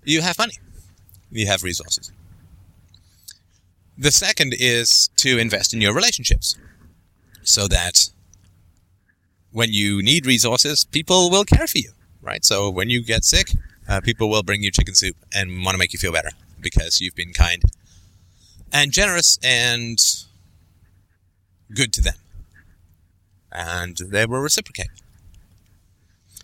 you 0.05 0.21
have 0.21 0.37
money. 0.37 0.59
You 1.31 1.47
have 1.47 1.63
resources. 1.63 2.13
The 3.97 4.11
second 4.11 4.55
is 4.59 5.09
to 5.17 5.39
invest 5.39 5.73
in 5.73 5.81
your 5.81 5.95
relationships 5.95 6.57
so 7.43 7.69
that 7.69 8.11
when 9.53 9.73
you 9.73 10.03
need 10.03 10.27
resources, 10.27 10.85
people 10.85 11.31
will 11.31 11.45
care 11.45 11.67
for 11.69 11.79
you, 11.79 11.93
right? 12.21 12.45
So 12.45 12.69
when 12.69 12.91
you 12.91 13.05
get 13.05 13.25
sick, 13.25 13.53
uh, 13.89 14.01
people 14.01 14.29
will 14.29 14.43
bring 14.43 14.63
you 14.63 14.73
chicken 14.73 14.95
soup 14.95 15.17
and 15.33 15.65
want 15.65 15.75
to 15.75 15.79
make 15.79 15.93
you 15.93 15.99
feel 15.99 16.13
better 16.13 16.31
because 16.61 17.01
you've 17.01 17.15
been 17.15 17.33
kind 17.33 17.63
and 18.73 18.91
generous 18.91 19.39
and 19.45 19.99
good 21.73 21.93
to 21.93 22.01
them. 22.01 22.15
And 23.53 23.97
they 23.97 24.27
will 24.27 24.41
reciprocate. 24.41 24.89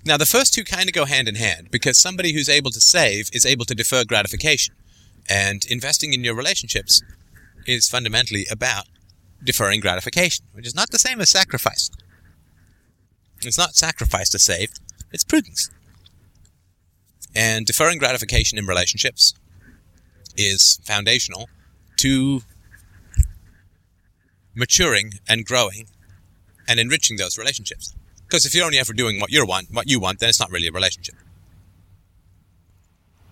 Now, 0.05 0.17
the 0.17 0.27
first 0.27 0.55
two 0.55 0.63
kind 0.63 0.89
of 0.89 0.95
go 0.95 1.05
hand 1.05 1.29
in 1.29 1.35
hand 1.35 1.71
because 1.73 1.99
somebody 1.99 2.33
who's 2.33 2.49
able 2.49 2.71
to 2.71 2.81
save 2.81 3.29
is 3.33 3.45
able 3.45 3.65
to 3.65 3.75
defer 3.75 4.05
gratification. 4.05 4.75
And 5.29 5.65
investing 5.67 6.13
in 6.13 6.25
your 6.25 6.35
relationships 6.35 7.03
is 7.67 7.89
fundamentally 7.89 8.47
about 8.51 8.87
deferring 9.43 9.81
gratification, 9.81 10.47
which 10.53 10.67
is 10.67 10.75
not 10.75 10.91
the 10.91 10.99
same 10.99 11.21
as 11.21 11.31
sacrifice. 11.31 11.91
It's 13.43 13.59
not 13.59 13.75
sacrifice 13.75 14.29
to 14.31 14.39
save, 14.39 14.71
it's 15.13 15.25
prudence. 15.25 15.71
And 17.35 17.65
deferring 17.65 17.99
gratification 17.99 18.59
in 18.59 18.67
relationships 18.67 19.35
is 20.37 20.81
foundational 20.85 21.49
to 21.99 22.43
maturing 24.55 25.13
and 25.29 25.45
growing 25.45 25.87
and 26.69 26.81
enriching 26.81 27.17
those 27.17 27.39
relationships. 27.39 27.95
Because 28.27 28.47
if 28.47 28.55
you're 28.55 28.65
only 28.65 28.79
ever 28.79 28.93
doing 28.93 29.21
what 29.21 29.31
you 29.31 29.45
want, 29.47 29.69
what 29.71 29.89
you 29.89 30.01
want, 30.01 30.21
then 30.21 30.29
it's 30.29 30.41
not 30.41 30.51
really 30.51 30.69
a 30.69 30.73
relationship. 30.73 31.17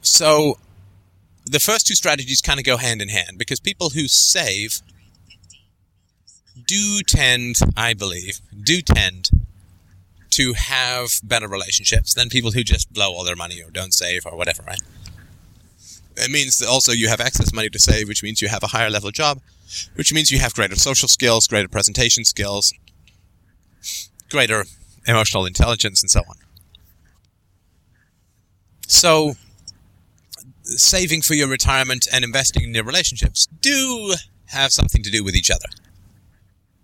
So 0.01 0.59
the 1.51 1.61
first 1.61 1.87
two 1.87 1.95
strategies 1.95 2.41
kind 2.41 2.59
of 2.59 2.67
go 2.67 2.77
hand 2.77 3.01
in 3.01 3.09
hand 3.09 3.39
because 3.39 3.61
people 3.61 3.91
who 3.91 4.09
save 4.09 4.81
do 6.67 7.01
tend, 7.07 7.57
I 7.77 7.95
believe, 7.95 8.41
do 8.63 8.83
tend 8.83 9.31
to 10.31 10.53
have 10.55 11.21
better 11.23 11.49
relationships 11.49 12.15
than 12.15 12.29
people 12.29 12.51
who 12.53 12.63
just 12.63 12.93
blow 12.93 13.13
all 13.13 13.25
their 13.25 13.37
money 13.37 13.63
or 13.63 13.71
don't 13.71 13.95
save 13.95 14.27
or 14.27 14.37
whatever, 14.37 14.63
right? 14.63 14.81
It 16.17 16.31
means 16.31 16.59
that 16.59 16.69
also 16.69 16.93
you 16.93 17.09
have 17.09 17.21
excess 17.21 17.53
money 17.53 17.71
to 17.71 17.79
save, 17.79 18.09
which 18.09 18.23
means 18.23 18.43
you 18.43 18.49
have 18.49 18.63
a 18.63 18.69
higher 18.69 18.91
level 18.91 19.11
job, 19.11 19.41
which 19.95 20.13
means 20.13 20.31
you 20.31 20.39
have 20.41 20.55
greater 20.55 20.77
social 20.77 21.09
skills, 21.09 21.47
greater 21.47 21.69
presentation 21.69 22.25
skills, 22.25 22.75
greater 24.29 24.65
emotional 25.07 25.47
intelligence, 25.47 26.03
and 26.03 26.11
so 26.11 26.21
on. 26.29 26.37
So, 28.87 29.35
saving 30.77 31.23
for 31.23 31.35
your 31.35 31.49
retirement 31.49 32.07
and 32.13 32.25
investing 32.25 32.63
in 32.63 32.75
your 32.75 32.85
relationships 32.85 33.47
do 33.61 34.15
have 34.47 34.73
something 34.73 35.03
to 35.03 35.11
do 35.11 35.25
with 35.25 35.35
each 35.35 35.51
other. 35.51 35.67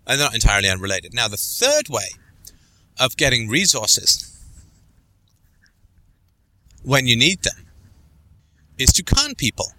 And 0.07 0.19
they're 0.19 0.27
not 0.27 0.35
entirely 0.35 0.69
unrelated. 0.69 1.13
Now, 1.13 1.27
the 1.27 1.37
third 1.37 1.89
way 1.89 2.09
of 2.99 3.17
getting 3.17 3.47
resources 3.47 4.31
when 6.83 7.07
you 7.07 7.15
need 7.15 7.41
them 7.43 7.65
is 8.77 8.91
to 8.93 9.03
con 9.03 9.35
people. 9.35 9.71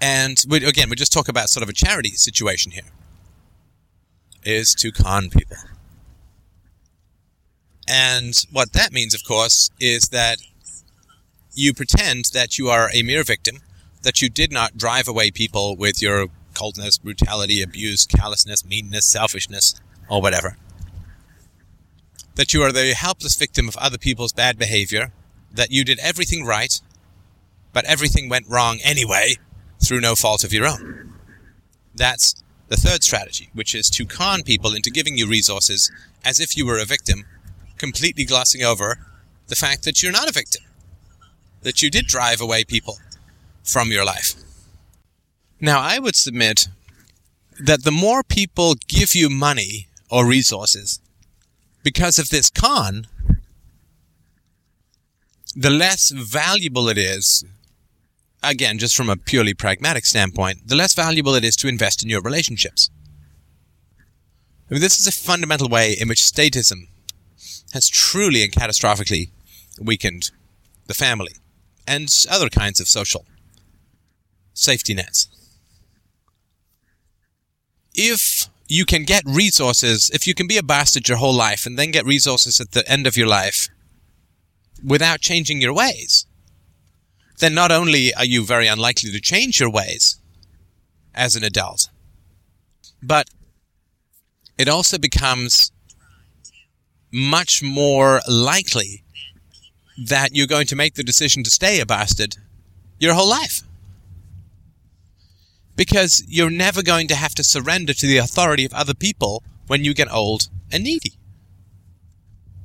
And 0.00 0.42
we, 0.48 0.64
again, 0.64 0.90
we 0.90 0.96
just 0.96 1.12
talk 1.12 1.28
about 1.28 1.48
sort 1.48 1.62
of 1.62 1.68
a 1.68 1.72
charity 1.72 2.10
situation 2.10 2.72
here. 2.72 2.84
Is 4.44 4.74
to 4.74 4.92
con 4.92 5.30
people. 5.30 5.56
And 7.88 8.34
what 8.52 8.72
that 8.74 8.92
means, 8.92 9.14
of 9.14 9.24
course, 9.24 9.70
is 9.80 10.08
that 10.10 10.38
you 11.56 11.72
pretend 11.72 12.26
that 12.34 12.58
you 12.58 12.68
are 12.68 12.90
a 12.92 13.02
mere 13.02 13.24
victim, 13.24 13.60
that 14.02 14.20
you 14.20 14.28
did 14.28 14.52
not 14.52 14.76
drive 14.76 15.08
away 15.08 15.30
people 15.30 15.74
with 15.74 16.02
your 16.02 16.26
coldness, 16.54 16.98
brutality, 16.98 17.62
abuse, 17.62 18.06
callousness, 18.06 18.64
meanness, 18.64 19.10
selfishness, 19.10 19.74
or 20.08 20.20
whatever. 20.20 20.56
That 22.34 22.52
you 22.52 22.62
are 22.62 22.72
the 22.72 22.92
helpless 22.92 23.36
victim 23.36 23.68
of 23.68 23.76
other 23.78 23.96
people's 23.96 24.34
bad 24.34 24.58
behavior, 24.58 25.12
that 25.50 25.70
you 25.70 25.82
did 25.82 25.98
everything 26.00 26.44
right, 26.44 26.80
but 27.72 27.86
everything 27.86 28.28
went 28.28 28.48
wrong 28.48 28.78
anyway 28.84 29.36
through 29.82 30.00
no 30.00 30.14
fault 30.14 30.44
of 30.44 30.52
your 30.52 30.66
own. 30.66 31.14
That's 31.94 32.34
the 32.68 32.76
third 32.76 33.02
strategy, 33.02 33.48
which 33.54 33.74
is 33.74 33.88
to 33.90 34.04
con 34.04 34.42
people 34.42 34.74
into 34.74 34.90
giving 34.90 35.16
you 35.16 35.26
resources 35.26 35.90
as 36.22 36.38
if 36.38 36.56
you 36.56 36.66
were 36.66 36.78
a 36.78 36.84
victim, 36.84 37.24
completely 37.78 38.24
glossing 38.24 38.62
over 38.62 38.98
the 39.46 39.54
fact 39.54 39.84
that 39.84 40.02
you're 40.02 40.12
not 40.12 40.28
a 40.28 40.32
victim 40.32 40.62
that 41.66 41.82
you 41.82 41.90
did 41.90 42.06
drive 42.06 42.40
away 42.40 42.62
people 42.62 42.96
from 43.64 43.90
your 43.90 44.04
life. 44.04 44.36
Now, 45.60 45.80
I 45.80 45.98
would 45.98 46.14
submit 46.14 46.68
that 47.58 47.82
the 47.82 47.90
more 47.90 48.22
people 48.22 48.76
give 48.86 49.16
you 49.16 49.28
money 49.28 49.88
or 50.08 50.24
resources 50.24 51.00
because 51.82 52.20
of 52.20 52.28
this 52.28 52.50
con, 52.50 53.08
the 55.56 55.70
less 55.70 56.10
valuable 56.10 56.88
it 56.88 56.96
is, 56.96 57.44
again, 58.44 58.78
just 58.78 58.96
from 58.96 59.10
a 59.10 59.16
purely 59.16 59.52
pragmatic 59.52 60.04
standpoint, 60.04 60.68
the 60.68 60.76
less 60.76 60.94
valuable 60.94 61.34
it 61.34 61.42
is 61.42 61.56
to 61.56 61.66
invest 61.66 62.00
in 62.00 62.08
your 62.08 62.22
relationships. 62.22 62.90
I 64.70 64.74
mean, 64.74 64.82
this 64.82 65.00
is 65.00 65.08
a 65.08 65.12
fundamental 65.12 65.68
way 65.68 65.96
in 66.00 66.06
which 66.06 66.20
statism 66.20 66.86
has 67.72 67.88
truly 67.88 68.44
and 68.44 68.52
catastrophically 68.52 69.30
weakened 69.80 70.30
the 70.86 70.94
family 70.94 71.32
and 71.86 72.08
other 72.30 72.48
kinds 72.48 72.80
of 72.80 72.88
social 72.88 73.24
safety 74.54 74.94
nets. 74.94 75.28
If 77.94 78.48
you 78.68 78.84
can 78.84 79.04
get 79.04 79.22
resources, 79.26 80.10
if 80.10 80.26
you 80.26 80.34
can 80.34 80.46
be 80.46 80.56
a 80.56 80.62
bastard 80.62 81.08
your 81.08 81.18
whole 81.18 81.34
life 81.34 81.66
and 81.66 81.78
then 81.78 81.90
get 81.90 82.04
resources 82.04 82.60
at 82.60 82.72
the 82.72 82.88
end 82.90 83.06
of 83.06 83.16
your 83.16 83.28
life 83.28 83.68
without 84.84 85.20
changing 85.20 85.60
your 85.60 85.72
ways, 85.72 86.26
then 87.38 87.54
not 87.54 87.70
only 87.70 88.14
are 88.14 88.24
you 88.24 88.44
very 88.44 88.66
unlikely 88.66 89.10
to 89.12 89.20
change 89.20 89.60
your 89.60 89.70
ways 89.70 90.16
as 91.14 91.36
an 91.36 91.44
adult, 91.44 91.88
but 93.02 93.28
it 94.58 94.68
also 94.68 94.98
becomes 94.98 95.70
much 97.12 97.62
more 97.62 98.20
likely 98.28 99.04
that 99.98 100.34
you're 100.34 100.46
going 100.46 100.66
to 100.66 100.76
make 100.76 100.94
the 100.94 101.02
decision 101.02 101.42
to 101.44 101.50
stay 101.50 101.80
a 101.80 101.86
bastard 101.86 102.36
your 102.98 103.14
whole 103.14 103.28
life. 103.28 103.62
Because 105.74 106.24
you're 106.26 106.50
never 106.50 106.82
going 106.82 107.08
to 107.08 107.14
have 107.14 107.34
to 107.34 107.44
surrender 107.44 107.92
to 107.92 108.06
the 108.06 108.16
authority 108.16 108.64
of 108.64 108.72
other 108.72 108.94
people 108.94 109.42
when 109.66 109.84
you 109.84 109.94
get 109.94 110.10
old 110.10 110.48
and 110.72 110.84
needy. 110.84 111.12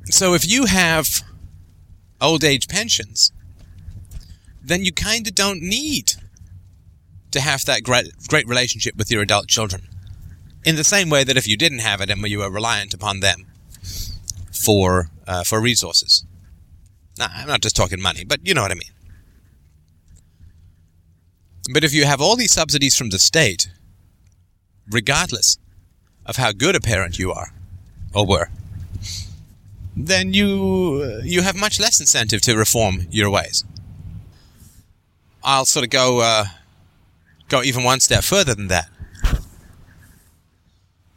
So 0.05 0.33
if 0.33 0.49
you 0.49 0.65
have 0.65 1.21
old 2.19 2.43
age 2.43 2.67
pensions, 2.67 3.31
then 4.61 4.85
you 4.85 4.91
kind 4.91 5.27
of 5.27 5.35
don't 5.35 5.61
need 5.61 6.13
to 7.31 7.41
have 7.41 7.65
that 7.65 7.83
great, 7.83 8.11
great 8.27 8.47
relationship 8.47 8.95
with 8.95 9.11
your 9.11 9.21
adult 9.21 9.47
children. 9.47 9.87
In 10.63 10.75
the 10.75 10.83
same 10.83 11.09
way 11.09 11.23
that 11.23 11.37
if 11.37 11.47
you 11.47 11.57
didn't 11.57 11.79
have 11.79 12.01
it 12.01 12.09
and 12.09 12.21
you 12.27 12.39
were 12.39 12.51
reliant 12.51 12.93
upon 12.93 13.19
them 13.19 13.47
for 14.51 15.09
uh, 15.27 15.43
for 15.43 15.59
resources. 15.59 16.25
Nah, 17.21 17.29
I'm 17.35 17.47
not 17.47 17.61
just 17.61 17.75
talking 17.75 18.01
money, 18.01 18.23
but 18.23 18.39
you 18.43 18.55
know 18.55 18.63
what 18.63 18.71
I 18.71 18.73
mean. 18.73 18.89
But 21.71 21.83
if 21.83 21.93
you 21.93 22.05
have 22.05 22.19
all 22.19 22.35
these 22.35 22.51
subsidies 22.51 22.97
from 22.97 23.11
the 23.11 23.19
state, 23.19 23.69
regardless 24.89 25.59
of 26.25 26.37
how 26.37 26.51
good 26.51 26.75
a 26.75 26.79
parent 26.79 27.19
you 27.19 27.31
are 27.31 27.53
or 28.15 28.25
were, 28.25 28.49
then 29.95 30.33
you 30.33 31.21
you 31.23 31.43
have 31.43 31.55
much 31.55 31.79
less 31.79 31.99
incentive 31.99 32.41
to 32.41 32.57
reform 32.57 33.05
your 33.11 33.29
ways. 33.29 33.65
I'll 35.43 35.65
sort 35.65 35.85
of 35.85 35.91
go 35.91 36.21
uh, 36.21 36.45
go 37.49 37.61
even 37.61 37.83
one 37.83 37.99
step 37.99 38.23
further 38.23 38.55
than 38.55 38.67
that. 38.69 38.89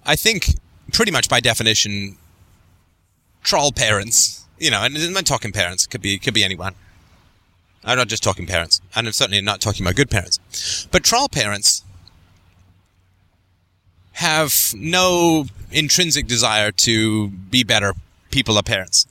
I 0.04 0.16
think 0.16 0.56
pretty 0.92 1.12
much 1.12 1.30
by 1.30 1.40
definition, 1.40 2.18
troll 3.42 3.72
parents, 3.72 4.43
you 4.58 4.70
know, 4.70 4.82
and 4.82 4.96
I'm 4.96 5.12
not 5.12 5.26
talking 5.26 5.52
parents, 5.52 5.86
could 5.86 6.00
be 6.00 6.18
could 6.18 6.34
be 6.34 6.44
anyone. 6.44 6.74
I'm 7.84 7.98
not 7.98 8.08
just 8.08 8.22
talking 8.22 8.46
parents, 8.46 8.80
and 8.94 9.06
I'm 9.06 9.12
certainly 9.12 9.42
not 9.42 9.60
talking 9.60 9.84
about 9.84 9.96
good 9.96 10.10
parents. 10.10 10.88
But 10.90 11.04
troll 11.04 11.28
parents 11.28 11.82
have 14.12 14.72
no 14.74 15.46
intrinsic 15.70 16.26
desire 16.26 16.70
to 16.70 17.28
be 17.28 17.64
better 17.64 17.94
people 18.30 18.56
or 18.56 18.62
parents, 18.62 19.06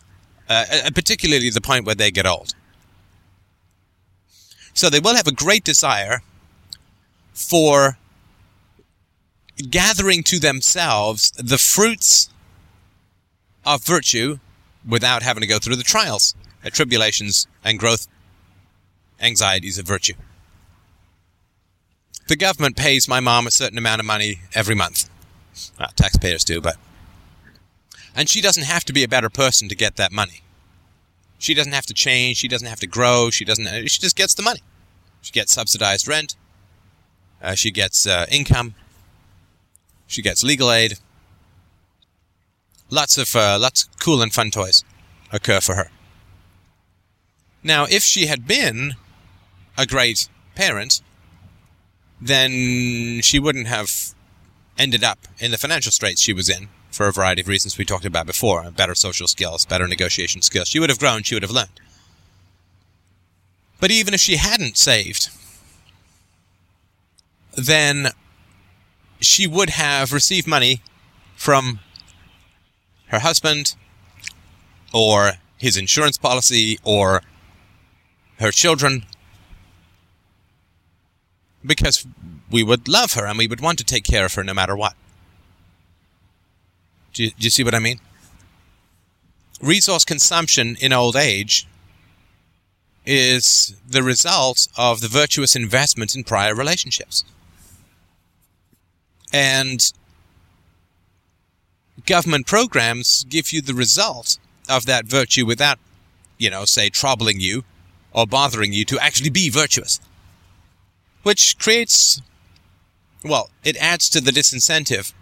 uh, 0.49 0.65
particularly 0.95 1.49
the 1.49 1.61
point 1.61 1.85
where 1.85 1.95
they 1.95 2.09
get 2.09 2.25
old. 2.25 2.55
So 4.73 4.89
they 4.89 4.99
will 4.99 5.15
have 5.15 5.27
a 5.27 5.31
great 5.31 5.63
desire 5.63 6.23
for 7.33 7.97
gathering 9.69 10.23
to 10.23 10.39
themselves 10.39 11.31
the 11.31 11.57
fruits 11.57 12.29
of 13.65 13.83
virtue 13.83 14.39
without 14.87 15.23
having 15.23 15.41
to 15.41 15.47
go 15.47 15.59
through 15.59 15.75
the 15.75 15.83
trials, 15.83 16.35
the 16.63 16.69
tribulations, 16.69 17.47
and 17.63 17.79
growth 17.79 18.07
anxieties 19.21 19.77
of 19.77 19.85
virtue. 19.85 20.13
The 22.27 22.35
government 22.35 22.77
pays 22.77 23.07
my 23.07 23.19
mom 23.19 23.47
a 23.47 23.51
certain 23.51 23.77
amount 23.77 23.99
of 23.99 24.05
money 24.05 24.41
every 24.53 24.75
month. 24.75 25.09
Well, 25.79 25.89
taxpayers 25.95 26.43
do, 26.43 26.61
but. 26.61 26.77
And 28.15 28.29
she 28.29 28.41
doesn't 28.41 28.63
have 28.63 28.83
to 28.85 28.93
be 28.93 29.03
a 29.03 29.07
better 29.07 29.29
person 29.29 29.67
to 29.69 29.75
get 29.75 29.95
that 29.97 30.11
money. 30.11 30.41
She 31.37 31.53
doesn't 31.53 31.73
have 31.73 31.85
to 31.87 31.93
change. 31.93 32.37
She 32.37 32.47
doesn't 32.47 32.67
have 32.67 32.79
to 32.79 32.87
grow. 32.87 33.29
She 33.29 33.43
doesn't. 33.43 33.67
She 33.89 33.99
just 33.99 34.15
gets 34.15 34.33
the 34.33 34.43
money. 34.43 34.61
She 35.21 35.31
gets 35.31 35.53
subsidized 35.53 36.07
rent. 36.07 36.35
Uh, 37.41 37.55
she 37.55 37.71
gets 37.71 38.07
uh, 38.07 38.25
income. 38.31 38.75
She 40.07 40.21
gets 40.21 40.43
legal 40.43 40.71
aid. 40.71 40.99
Lots 42.93 43.17
of 43.17 43.35
uh, 43.35 43.57
lots 43.59 43.85
of 43.85 43.99
cool 43.99 44.21
and 44.21 44.31
fun 44.31 44.51
toys 44.51 44.83
occur 45.31 45.59
for 45.61 45.73
her. 45.73 45.89
Now, 47.63 47.85
if 47.85 48.03
she 48.03 48.27
had 48.27 48.45
been 48.45 48.93
a 49.75 49.87
great 49.87 50.29
parent, 50.53 51.01
then 52.21 53.21
she 53.23 53.39
wouldn't 53.39 53.65
have 53.65 54.13
ended 54.77 55.03
up 55.03 55.27
in 55.39 55.49
the 55.49 55.57
financial 55.57 55.91
straits 55.91 56.21
she 56.21 56.33
was 56.33 56.47
in 56.47 56.69
for 56.91 57.07
a 57.07 57.11
variety 57.11 57.41
of 57.41 57.47
reasons 57.47 57.79
we 57.79 57.83
talked 57.85 58.05
about 58.05 58.27
before 58.27 58.69
better 58.69 58.93
social 58.93 59.27
skills, 59.27 59.65
better 59.65 59.87
negotiation 59.87 60.43
skills. 60.43 60.67
She 60.67 60.79
would 60.79 60.91
have 60.91 60.99
grown, 60.99 61.23
she 61.23 61.33
would 61.33 61.41
have 61.41 61.51
learned. 61.51 61.79
But 63.79 63.89
even 63.89 64.13
if 64.13 64.19
she 64.19 64.35
hadn't 64.35 64.77
saved, 64.77 65.29
then 67.55 68.09
she 69.19 69.47
would 69.47 69.71
have 69.71 70.13
received 70.13 70.45
money 70.45 70.83
from 71.35 71.79
her 73.13 73.19
husband 73.19 73.75
or 74.91 75.33
his 75.57 75.77
insurance 75.77 76.17
policy 76.17 76.79
or 76.83 77.21
her 78.39 78.51
children 78.51 79.05
because 81.63 82.07
we 82.49 82.63
would 82.63 82.87
love 82.87 83.13
her 83.13 83.25
and 83.25 83.37
we 83.37 83.47
would 83.47 83.61
want 83.61 83.77
to 83.77 83.83
take 83.83 84.03
care 84.03 84.25
of 84.25 84.33
her 84.33 84.43
no 84.43 84.53
matter 84.53 84.75
what. 84.75 84.95
Do 87.13 87.23
you, 87.23 87.29
do 87.29 87.43
you 87.43 87.49
see 87.51 87.63
what 87.63 87.75
I 87.75 87.79
mean? 87.79 87.99
Resource 89.61 90.03
consumption 90.03 90.75
in 90.81 90.91
old 90.91 91.15
age 91.15 91.67
is 93.05 93.75
the 93.87 94.01
result 94.01 94.67
of 94.75 95.01
the 95.01 95.07
virtuous 95.07 95.55
investment 95.55 96.15
in 96.15 96.23
prior 96.23 96.55
relationships. 96.55 97.23
And 99.31 99.93
government 102.05 102.47
programs 102.47 103.25
give 103.29 103.51
you 103.51 103.61
the 103.61 103.73
result 103.73 104.37
of 104.69 104.85
that 104.85 105.05
virtue 105.05 105.45
without, 105.45 105.79
you 106.37 106.49
know, 106.49 106.65
say, 106.65 106.89
troubling 106.89 107.39
you 107.39 107.63
or 108.11 108.25
bothering 108.27 108.73
you 108.73 108.85
to 108.85 108.99
actually 108.99 109.29
be 109.29 109.49
virtuous 109.49 109.99
which 111.23 111.57
creates, 111.57 112.21
well, 113.23 113.49
it 113.63 113.75
adds 113.77 114.09
to 114.09 114.21
the 114.21 114.31
disincentive 114.31 115.13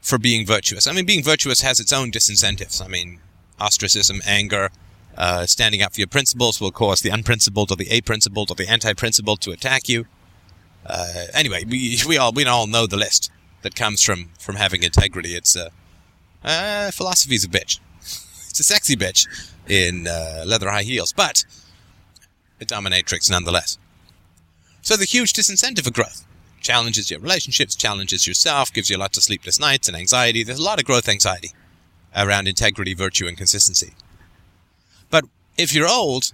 for 0.00 0.16
being 0.16 0.46
virtuous. 0.46 0.86
I 0.86 0.92
mean, 0.92 1.04
being 1.04 1.22
virtuous 1.22 1.60
has 1.60 1.78
its 1.78 1.92
own 1.92 2.10
disincentives. 2.10 2.82
I 2.82 2.88
mean, 2.88 3.20
ostracism, 3.60 4.22
anger, 4.24 4.70
uh, 5.18 5.44
standing 5.44 5.82
up 5.82 5.94
for 5.94 6.00
your 6.00 6.06
principles 6.06 6.60
will 6.60 6.70
cause 6.70 7.00
the 7.00 7.10
unprincipled 7.10 7.70
or 7.70 7.76
the 7.76 7.90
a-principled 7.90 8.50
or 8.50 8.54
the 8.54 8.68
anti-principled 8.68 9.40
to 9.42 9.50
attack 9.50 9.88
you. 9.88 10.06
Uh, 10.86 11.26
anyway, 11.34 11.64
we, 11.64 11.98
we 12.08 12.16
all 12.16 12.32
we 12.32 12.46
all 12.46 12.66
know 12.66 12.86
the 12.86 12.96
list 12.96 13.30
that 13.62 13.74
comes 13.74 14.02
from 14.02 14.30
from 14.38 14.56
having 14.56 14.82
integrity. 14.82 15.34
It's 15.34 15.56
a 15.56 15.70
uh 16.44 16.90
philosophy's 16.90 17.44
a 17.44 17.48
bitch. 17.48 17.80
It's 18.50 18.58
a 18.58 18.64
sexy 18.64 18.96
bitch 18.96 19.28
in 19.68 20.08
uh, 20.08 20.42
leather 20.44 20.68
high 20.68 20.82
heels, 20.82 21.12
but 21.12 21.44
a 22.60 22.64
dominatrix 22.64 23.30
nonetheless. 23.30 23.78
So 24.82 24.96
the 24.96 25.04
huge 25.04 25.32
disincentive 25.32 25.84
for 25.84 25.92
growth 25.92 26.26
challenges 26.60 27.10
your 27.10 27.20
relationships, 27.20 27.76
challenges 27.76 28.26
yourself, 28.26 28.72
gives 28.72 28.90
you 28.90 28.98
lots 28.98 29.16
of 29.16 29.22
sleepless 29.22 29.60
nights 29.60 29.86
and 29.86 29.96
anxiety. 29.96 30.42
There's 30.42 30.58
a 30.58 30.62
lot 30.64 30.80
of 30.80 30.84
growth 30.84 31.08
anxiety 31.08 31.50
around 32.16 32.48
integrity, 32.48 32.94
virtue, 32.94 33.26
and 33.26 33.36
consistency. 33.36 33.94
But 35.10 35.24
if 35.56 35.72
you're 35.74 35.88
old 35.88 36.32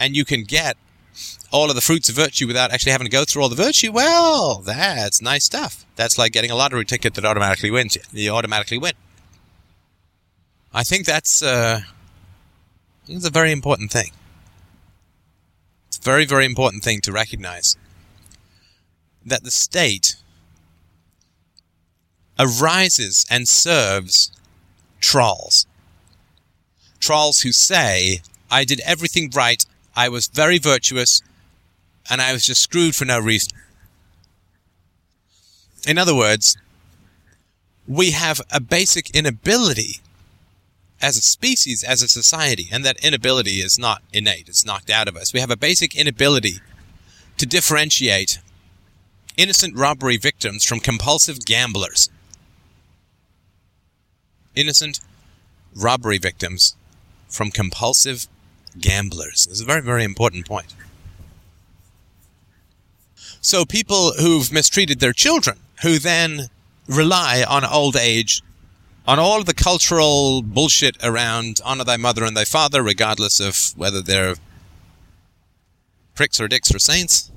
and 0.00 0.16
you 0.16 0.24
can 0.24 0.44
get 0.44 0.76
all 1.50 1.70
of 1.70 1.74
the 1.74 1.80
fruits 1.80 2.08
of 2.08 2.14
virtue 2.14 2.46
without 2.46 2.70
actually 2.70 2.92
having 2.92 3.06
to 3.06 3.10
go 3.10 3.24
through 3.24 3.42
all 3.42 3.48
the 3.48 3.56
virtue, 3.56 3.90
well, 3.92 4.58
that's 4.58 5.22
nice 5.22 5.44
stuff. 5.44 5.86
That's 5.96 6.18
like 6.18 6.32
getting 6.32 6.50
a 6.50 6.54
lottery 6.54 6.84
ticket 6.84 7.14
that 7.14 7.24
automatically 7.24 7.70
wins 7.70 7.96
you. 8.12 8.30
Automatically 8.30 8.78
win. 8.78 8.92
I 10.72 10.84
think 10.84 11.06
that's 11.06 11.42
uh, 11.42 11.80
it's 13.08 13.26
a 13.26 13.30
very 13.30 13.52
important 13.52 13.90
thing. 13.90 14.10
It's 15.88 15.98
a 15.98 16.02
very, 16.02 16.26
very 16.26 16.44
important 16.44 16.84
thing 16.84 17.00
to 17.02 17.12
recognize 17.12 17.76
that 19.24 19.44
the 19.44 19.50
state 19.50 20.16
arises 22.38 23.24
and 23.30 23.48
serves 23.48 24.30
trolls. 25.00 25.66
Trolls 27.00 27.40
who 27.40 27.52
say, 27.52 28.20
I 28.50 28.64
did 28.64 28.80
everything 28.84 29.30
right, 29.34 29.64
I 29.96 30.08
was 30.08 30.28
very 30.28 30.58
virtuous, 30.58 31.22
and 32.08 32.20
I 32.20 32.32
was 32.32 32.46
just 32.46 32.62
screwed 32.62 32.94
for 32.94 33.04
no 33.04 33.18
reason. 33.18 33.56
In 35.86 35.98
other 35.98 36.14
words, 36.14 36.56
we 37.86 38.10
have 38.10 38.40
a 38.50 38.60
basic 38.60 39.10
inability 39.10 40.00
as 41.00 41.16
a 41.16 41.22
species, 41.22 41.84
as 41.84 42.02
a 42.02 42.08
society, 42.08 42.68
and 42.72 42.84
that 42.84 43.02
inability 43.04 43.60
is 43.60 43.78
not 43.78 44.02
innate, 44.12 44.48
it's 44.48 44.64
knocked 44.64 44.90
out 44.90 45.08
of 45.08 45.16
us. 45.16 45.32
We 45.32 45.40
have 45.40 45.50
a 45.50 45.56
basic 45.56 45.96
inability 45.96 46.60
to 47.36 47.46
differentiate 47.46 48.40
innocent 49.36 49.76
robbery 49.76 50.16
victims 50.16 50.64
from 50.64 50.80
compulsive 50.80 51.44
gamblers. 51.44 52.10
Innocent 54.56 55.00
robbery 55.74 56.18
victims 56.18 56.74
from 57.28 57.50
compulsive 57.50 58.26
gamblers. 58.80 59.46
This 59.46 59.58
is 59.58 59.60
a 59.60 59.64
very, 59.64 59.82
very 59.82 60.02
important 60.02 60.46
point. 60.46 60.74
So 63.40 63.64
people 63.64 64.12
who've 64.14 64.52
mistreated 64.52 65.00
their 65.00 65.12
children, 65.12 65.58
who 65.82 65.98
then 65.98 66.48
rely 66.86 67.44
on 67.48 67.64
old 67.64 67.96
age 67.96 68.42
on 69.06 69.18
all 69.18 69.42
the 69.42 69.54
cultural 69.54 70.42
bullshit 70.42 70.96
around 71.02 71.60
honor 71.64 71.84
thy 71.84 71.96
mother 71.96 72.24
and 72.24 72.36
thy 72.36 72.44
father, 72.44 72.82
regardless 72.82 73.40
of 73.40 73.72
whether 73.78 74.02
they're 74.02 74.34
pricks 76.14 76.40
or 76.40 76.48
dicks 76.48 76.74
or 76.74 76.78
saints. 76.78 77.30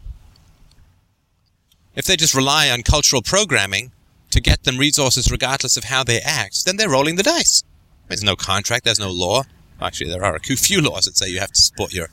If 1.96 2.06
they 2.06 2.16
just 2.16 2.36
rely 2.36 2.70
on 2.70 2.84
cultural 2.84 3.22
programming 3.22 3.92
to 4.32 4.42
get 4.42 4.64
them 4.64 4.78
resources 4.78 5.32
regardless 5.32 5.78
of 5.78 5.86
how 5.86 6.04
they 6.04 6.20
act, 6.20 6.66
then 6.66 6.78
they're 6.78 6.90
rolling 6.90 7.16
the 7.16 7.24
dice. 7.24 7.64
There's 8.08 8.24
no 8.24 8.36
contract, 8.36 8.86
there's 8.86 9.00
no 9.00 9.12
law. 9.12 9.44
Actually, 9.80 10.10
there 10.10 10.24
are 10.24 10.36
a 10.36 10.40
few 10.40 10.82
laws 10.82 11.06
that 11.06 11.16
say 11.18 11.30
you 11.30 11.40
have 11.40 11.52
to 11.52 11.62
support 11.62 11.94
your 11.94 12.10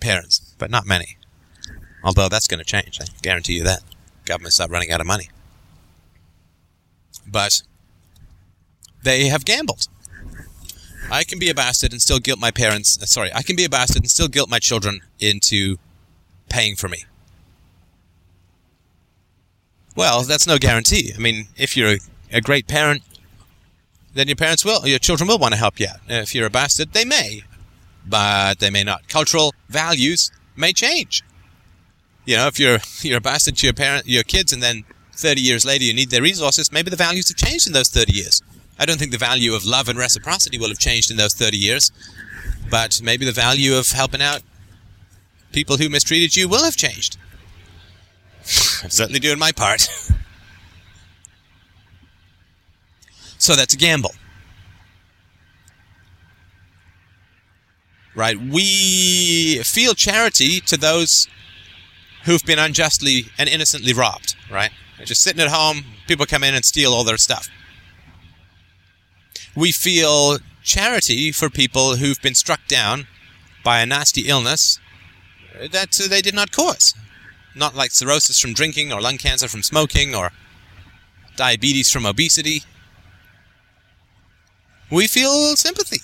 parents, 0.00 0.54
but 0.58 0.70
not 0.70 0.86
many. 0.86 1.16
Although 2.04 2.28
that's 2.28 2.46
going 2.46 2.58
to 2.58 2.64
change, 2.64 3.00
I 3.00 3.06
guarantee 3.22 3.54
you 3.54 3.64
that. 3.64 3.82
Government's 4.24 4.58
not 4.58 4.70
running 4.70 4.90
out 4.90 5.00
of 5.00 5.06
money. 5.06 5.30
But 7.26 7.62
they 9.02 9.26
have 9.28 9.44
gambled. 9.44 9.88
I 11.10 11.24
can 11.24 11.38
be 11.38 11.50
a 11.50 11.54
bastard 11.54 11.92
and 11.92 12.00
still 12.00 12.18
guilt 12.18 12.38
my 12.38 12.50
parents. 12.50 13.00
Uh, 13.00 13.06
sorry, 13.06 13.30
I 13.34 13.42
can 13.42 13.56
be 13.56 13.64
a 13.64 13.68
bastard 13.68 14.02
and 14.02 14.10
still 14.10 14.28
guilt 14.28 14.50
my 14.50 14.58
children 14.58 15.00
into 15.20 15.76
paying 16.48 16.76
for 16.76 16.88
me. 16.88 17.04
Well, 19.96 20.22
that's 20.22 20.46
no 20.46 20.58
guarantee. 20.58 21.12
I 21.14 21.18
mean, 21.18 21.48
if 21.56 21.76
you're 21.76 21.92
a, 21.92 21.98
a 22.32 22.40
great 22.40 22.66
parent, 22.66 23.02
then 24.14 24.28
your 24.28 24.36
parents 24.36 24.64
will, 24.64 24.86
your 24.86 24.98
children 24.98 25.28
will 25.28 25.38
want 25.38 25.52
to 25.52 25.58
help 25.58 25.78
you 25.78 25.86
out. 25.88 26.00
If 26.08 26.34
you're 26.34 26.46
a 26.46 26.50
bastard, 26.50 26.92
they 26.92 27.04
may, 27.04 27.42
but 28.06 28.58
they 28.58 28.70
may 28.70 28.82
not. 28.82 29.08
Cultural 29.08 29.54
values 29.68 30.30
may 30.56 30.72
change. 30.72 31.22
You 32.24 32.36
know, 32.36 32.46
if 32.46 32.58
you're 32.58 32.78
you're 33.02 33.18
a 33.18 33.20
bastard 33.20 33.56
to 33.56 33.66
your 33.66 33.74
parent, 33.74 34.06
your 34.06 34.22
kids, 34.22 34.52
and 34.52 34.62
then 34.62 34.84
30 35.12 35.40
years 35.40 35.64
later 35.64 35.84
you 35.84 35.94
need 35.94 36.10
their 36.10 36.22
resources, 36.22 36.72
maybe 36.72 36.90
the 36.90 36.96
values 36.96 37.28
have 37.28 37.36
changed 37.36 37.66
in 37.66 37.72
those 37.72 37.88
30 37.88 38.12
years. 38.12 38.42
I 38.78 38.86
don't 38.86 38.98
think 38.98 39.12
the 39.12 39.18
value 39.18 39.54
of 39.54 39.64
love 39.64 39.88
and 39.88 39.98
reciprocity 39.98 40.58
will 40.58 40.68
have 40.68 40.78
changed 40.78 41.10
in 41.10 41.16
those 41.16 41.34
30 41.34 41.56
years, 41.56 41.92
but 42.70 43.00
maybe 43.02 43.24
the 43.24 43.32
value 43.32 43.74
of 43.76 43.88
helping 43.88 44.22
out 44.22 44.42
people 45.52 45.76
who 45.76 45.88
mistreated 45.88 46.34
you 46.34 46.48
will 46.48 46.64
have 46.64 46.76
changed. 46.76 47.16
I'm 48.82 48.90
certainly 48.90 49.20
doing 49.20 49.38
my 49.38 49.52
part. 49.52 49.82
so 53.38 53.54
that's 53.54 53.74
a 53.74 53.76
gamble. 53.76 54.12
Right? 58.16 58.38
We 58.38 59.60
feel 59.64 59.94
charity 59.94 60.60
to 60.60 60.76
those 60.76 61.28
who've 62.24 62.44
been 62.44 62.58
unjustly 62.58 63.26
and 63.38 63.48
innocently 63.48 63.92
robbed, 63.92 64.36
right? 64.50 64.70
They're 64.96 65.06
just 65.06 65.22
sitting 65.22 65.42
at 65.42 65.50
home, 65.50 65.84
people 66.06 66.26
come 66.26 66.44
in 66.44 66.54
and 66.54 66.64
steal 66.64 66.92
all 66.92 67.04
their 67.04 67.16
stuff. 67.16 67.48
We 69.56 69.72
feel 69.72 70.38
charity 70.62 71.30
for 71.30 71.50
people 71.50 71.96
who've 71.96 72.20
been 72.20 72.34
struck 72.34 72.66
down 72.66 73.06
by 73.62 73.80
a 73.80 73.86
nasty 73.86 74.28
illness 74.28 74.78
that 75.70 76.00
uh, 76.00 76.08
they 76.08 76.20
did 76.20 76.34
not 76.34 76.52
cause. 76.52 76.94
Not 77.54 77.76
like 77.76 77.92
cirrhosis 77.92 78.40
from 78.40 78.52
drinking, 78.52 78.92
or 78.92 79.00
lung 79.00 79.16
cancer 79.16 79.46
from 79.46 79.62
smoking, 79.62 80.14
or 80.14 80.32
diabetes 81.36 81.90
from 81.90 82.04
obesity. 82.04 82.62
We 84.90 85.06
feel 85.06 85.54
sympathy 85.54 86.00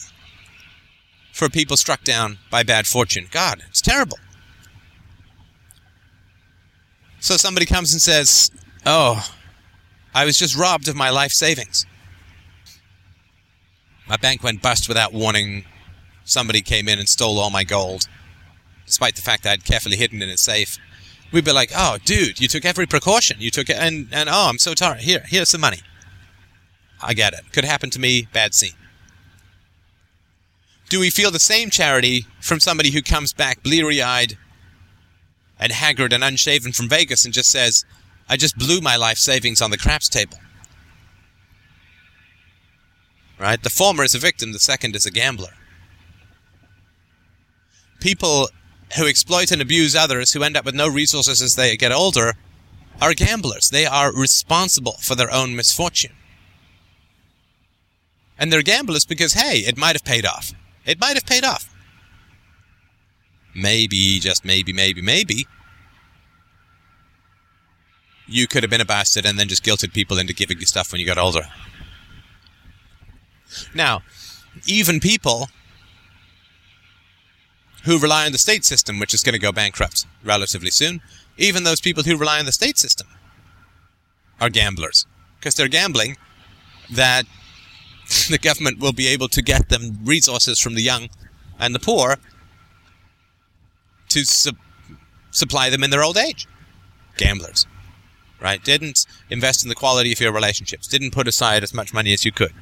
for 1.32 1.48
people 1.48 1.76
struck 1.76 2.04
down 2.04 2.38
by 2.50 2.62
bad 2.62 2.86
fortune. 2.86 3.26
God, 3.30 3.62
it's 3.68 3.80
terrible. 3.80 4.18
So 7.20 7.36
somebody 7.36 7.66
comes 7.66 7.92
and 7.92 8.00
says, 8.00 8.50
Oh, 8.84 9.30
I 10.14 10.24
was 10.24 10.36
just 10.36 10.56
robbed 10.56 10.88
of 10.88 10.96
my 10.96 11.10
life 11.10 11.32
savings. 11.32 11.86
My 14.08 14.16
bank 14.16 14.42
went 14.42 14.62
bust 14.62 14.88
without 14.88 15.12
warning. 15.12 15.64
Somebody 16.24 16.62
came 16.62 16.88
in 16.88 16.98
and 16.98 17.08
stole 17.08 17.38
all 17.38 17.50
my 17.50 17.62
gold, 17.62 18.08
despite 18.86 19.16
the 19.16 19.22
fact 19.22 19.44
that 19.44 19.52
I'd 19.52 19.64
carefully 19.64 19.96
hidden 19.96 20.22
in 20.22 20.28
a 20.28 20.36
safe. 20.36 20.78
We'd 21.32 21.44
be 21.44 21.52
like, 21.52 21.70
"Oh, 21.76 21.98
dude, 22.04 22.40
you 22.40 22.48
took 22.48 22.64
every 22.64 22.86
precaution. 22.86 23.36
You 23.40 23.50
took 23.50 23.70
it, 23.70 23.76
and 23.76 24.08
and 24.10 24.28
oh, 24.28 24.48
I'm 24.48 24.58
so 24.58 24.74
tired. 24.74 25.00
Here, 25.00 25.24
here's 25.26 25.48
some 25.48 25.60
money. 25.60 25.80
I 27.00 27.14
get 27.14 27.34
it. 27.34 27.52
Could 27.52 27.64
happen 27.64 27.90
to 27.90 28.00
me. 28.00 28.26
Bad 28.32 28.54
scene." 28.54 28.74
Do 30.88 30.98
we 30.98 31.10
feel 31.10 31.30
the 31.30 31.38
same 31.38 31.70
charity 31.70 32.26
from 32.40 32.58
somebody 32.58 32.90
who 32.90 33.02
comes 33.02 33.32
back 33.32 33.62
bleary-eyed 33.62 34.36
and 35.60 35.70
haggard 35.70 36.12
and 36.12 36.24
unshaven 36.24 36.72
from 36.72 36.88
Vegas 36.88 37.24
and 37.24 37.34
just 37.34 37.50
says, 37.50 37.84
I 38.28 38.36
just 38.36 38.58
blew 38.58 38.80
my 38.80 38.96
life 38.96 39.18
savings 39.18 39.60
on 39.60 39.70
the 39.70 39.78
craps 39.78 40.08
table. 40.08 40.38
Right? 43.38 43.62
The 43.62 43.70
former 43.70 44.02
is 44.02 44.14
a 44.14 44.18
victim, 44.18 44.52
the 44.52 44.58
second 44.58 44.96
is 44.96 45.06
a 45.06 45.10
gambler. 45.10 45.50
People 48.00 48.48
who 48.96 49.06
exploit 49.06 49.52
and 49.52 49.60
abuse 49.60 49.94
others, 49.94 50.32
who 50.32 50.42
end 50.42 50.56
up 50.56 50.64
with 50.64 50.74
no 50.74 50.88
resources 50.88 51.42
as 51.42 51.54
they 51.54 51.76
get 51.76 51.92
older, 51.92 52.34
are 53.00 53.14
gamblers. 53.14 53.70
They 53.70 53.86
are 53.86 54.12
responsible 54.12 54.96
for 55.00 55.14
their 55.14 55.32
own 55.32 55.54
misfortune. 55.54 56.12
And 58.38 58.52
they're 58.52 58.62
gamblers 58.62 59.04
because, 59.04 59.34
hey, 59.34 59.58
it 59.58 59.76
might 59.76 59.94
have 59.94 60.04
paid 60.04 60.24
off. 60.24 60.52
It 60.86 60.98
might 60.98 61.14
have 61.14 61.26
paid 61.26 61.44
off. 61.44 61.69
Maybe, 63.54 64.20
just 64.20 64.44
maybe, 64.44 64.72
maybe, 64.72 65.02
maybe, 65.02 65.46
you 68.26 68.46
could 68.46 68.62
have 68.62 68.70
been 68.70 68.80
a 68.80 68.86
bastard 68.86 69.26
and 69.26 69.38
then 69.38 69.48
just 69.48 69.64
guilted 69.64 69.92
people 69.92 70.18
into 70.18 70.32
giving 70.32 70.60
you 70.60 70.66
stuff 70.66 70.92
when 70.92 71.00
you 71.00 71.06
got 71.06 71.18
older. 71.18 71.48
Now, 73.74 74.02
even 74.66 75.00
people 75.00 75.48
who 77.84 77.98
rely 77.98 78.26
on 78.26 78.32
the 78.32 78.38
state 78.38 78.64
system, 78.64 78.98
which 78.98 79.14
is 79.14 79.22
going 79.22 79.32
to 79.32 79.38
go 79.38 79.52
bankrupt 79.52 80.06
relatively 80.24 80.70
soon, 80.70 81.00
even 81.36 81.64
those 81.64 81.80
people 81.80 82.02
who 82.02 82.16
rely 82.16 82.38
on 82.38 82.46
the 82.46 82.52
state 82.52 82.78
system 82.78 83.08
are 84.40 84.50
gamblers. 84.50 85.06
Because 85.38 85.54
they're 85.54 85.68
gambling 85.68 86.16
that 86.90 87.24
the 88.30 88.38
government 88.38 88.78
will 88.78 88.92
be 88.92 89.08
able 89.08 89.28
to 89.28 89.42
get 89.42 89.68
them 89.70 89.98
resources 90.04 90.60
from 90.60 90.74
the 90.74 90.82
young 90.82 91.08
and 91.58 91.74
the 91.74 91.80
poor 91.80 92.16
to 94.10 94.24
su- 94.24 94.52
supply 95.30 95.70
them 95.70 95.82
in 95.82 95.90
their 95.90 96.02
old 96.02 96.16
age. 96.16 96.46
Gamblers 97.16 97.66
right? 98.40 98.62
Didn't 98.64 99.06
invest 99.28 99.62
in 99.62 99.68
the 99.68 99.74
quality 99.74 100.12
of 100.12 100.20
your 100.20 100.32
relationships. 100.32 100.86
Didn't 100.86 101.12
put 101.12 101.28
aside 101.28 101.62
as 101.62 101.74
much 101.74 101.92
money 101.92 102.12
as 102.12 102.24
you 102.24 102.32
could. 102.32 102.52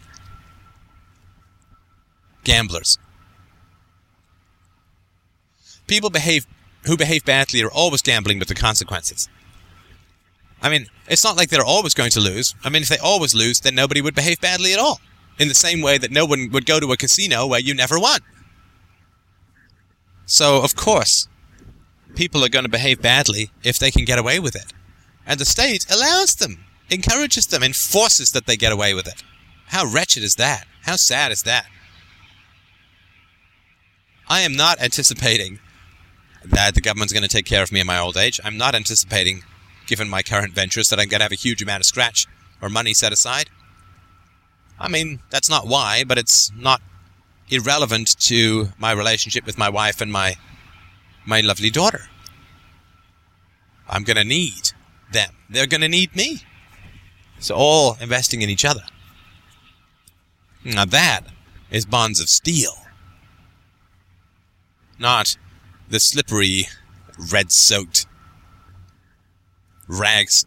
Gamblers. 2.44 2.98
People 5.86 6.10
behave 6.10 6.46
who 6.84 6.96
behave 6.96 7.24
badly 7.24 7.62
are 7.62 7.70
always 7.70 8.02
gambling 8.02 8.38
with 8.38 8.48
the 8.48 8.54
consequences. 8.54 9.28
I 10.62 10.68
mean, 10.68 10.86
it's 11.08 11.24
not 11.24 11.36
like 11.36 11.50
they're 11.50 11.64
always 11.64 11.94
going 11.94 12.10
to 12.12 12.20
lose. 12.20 12.54
I 12.64 12.68
mean, 12.68 12.82
if 12.82 12.88
they 12.88 12.98
always 12.98 13.34
lose, 13.34 13.60
then 13.60 13.74
nobody 13.74 14.00
would 14.00 14.14
behave 14.14 14.40
badly 14.40 14.72
at 14.72 14.78
all. 14.78 15.00
In 15.38 15.48
the 15.48 15.54
same 15.54 15.82
way 15.82 15.98
that 15.98 16.10
no 16.10 16.24
one 16.24 16.50
would 16.50 16.66
go 16.66 16.80
to 16.80 16.92
a 16.92 16.96
casino 16.96 17.46
where 17.46 17.60
you 17.60 17.74
never 17.74 17.98
won. 17.98 18.20
So, 20.26 20.62
of 20.62 20.74
course, 20.74 21.28
people 22.18 22.44
are 22.44 22.48
going 22.48 22.64
to 22.64 22.68
behave 22.68 23.00
badly 23.00 23.48
if 23.62 23.78
they 23.78 23.92
can 23.92 24.04
get 24.04 24.18
away 24.18 24.40
with 24.40 24.56
it. 24.56 24.72
And 25.24 25.38
the 25.38 25.44
state 25.44 25.86
allows 25.88 26.34
them, 26.34 26.64
encourages 26.90 27.46
them, 27.46 27.62
enforces 27.62 28.32
that 28.32 28.44
they 28.46 28.56
get 28.56 28.72
away 28.72 28.92
with 28.92 29.06
it. 29.06 29.22
How 29.66 29.86
wretched 29.86 30.24
is 30.24 30.34
that? 30.34 30.66
How 30.82 30.96
sad 30.96 31.30
is 31.30 31.44
that? 31.44 31.66
I 34.28 34.40
am 34.40 34.56
not 34.56 34.82
anticipating 34.82 35.60
that 36.44 36.74
the 36.74 36.80
government's 36.80 37.12
going 37.12 37.22
to 37.22 37.28
take 37.28 37.46
care 37.46 37.62
of 37.62 37.70
me 37.70 37.78
in 37.78 37.86
my 37.86 38.00
old 38.00 38.16
age. 38.16 38.40
I'm 38.42 38.58
not 38.58 38.74
anticipating, 38.74 39.44
given 39.86 40.08
my 40.08 40.22
current 40.22 40.54
ventures, 40.54 40.88
that 40.88 40.98
I'm 40.98 41.08
going 41.08 41.20
to 41.20 41.24
have 41.24 41.32
a 41.32 41.36
huge 41.36 41.62
amount 41.62 41.82
of 41.82 41.86
scratch 41.86 42.26
or 42.60 42.68
money 42.68 42.94
set 42.94 43.12
aside. 43.12 43.48
I 44.76 44.88
mean, 44.88 45.20
that's 45.30 45.48
not 45.48 45.68
why, 45.68 46.02
but 46.02 46.18
it's 46.18 46.50
not 46.56 46.82
irrelevant 47.48 48.18
to 48.22 48.70
my 48.76 48.90
relationship 48.90 49.46
with 49.46 49.56
my 49.56 49.68
wife 49.68 50.00
and 50.00 50.10
my 50.10 50.34
my 51.28 51.42
lovely 51.42 51.68
daughter. 51.68 52.08
I'm 53.86 54.02
going 54.02 54.16
to 54.16 54.24
need 54.24 54.72
them. 55.12 55.34
They're 55.50 55.66
going 55.66 55.82
to 55.82 55.88
need 55.88 56.16
me. 56.16 56.40
So 57.38 57.54
all 57.54 57.98
investing 58.00 58.40
in 58.40 58.48
each 58.48 58.64
other. 58.64 58.82
Now 60.64 60.86
that 60.86 61.20
is 61.70 61.84
bonds 61.84 62.18
of 62.18 62.30
steel. 62.30 62.72
Not 64.98 65.36
the 65.90 66.00
slippery, 66.00 66.66
red 67.30 67.52
soaked 67.52 68.06
rags 69.86 70.46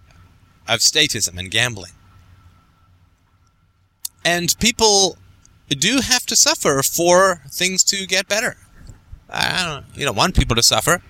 of 0.67 0.79
statism 0.79 1.37
and 1.37 1.51
gambling. 1.51 1.93
And 4.25 4.55
people 4.59 5.17
do 5.69 5.99
have 6.01 6.25
to 6.25 6.35
suffer 6.35 6.81
for 6.83 7.43
things 7.49 7.83
to 7.85 8.07
get 8.07 8.27
better. 8.27 8.57
I 9.31 9.65
don't, 9.65 9.97
you 9.97 10.05
don't 10.05 10.15
want 10.15 10.35
people 10.35 10.55
to 10.55 10.63
suffer. 10.63 11.01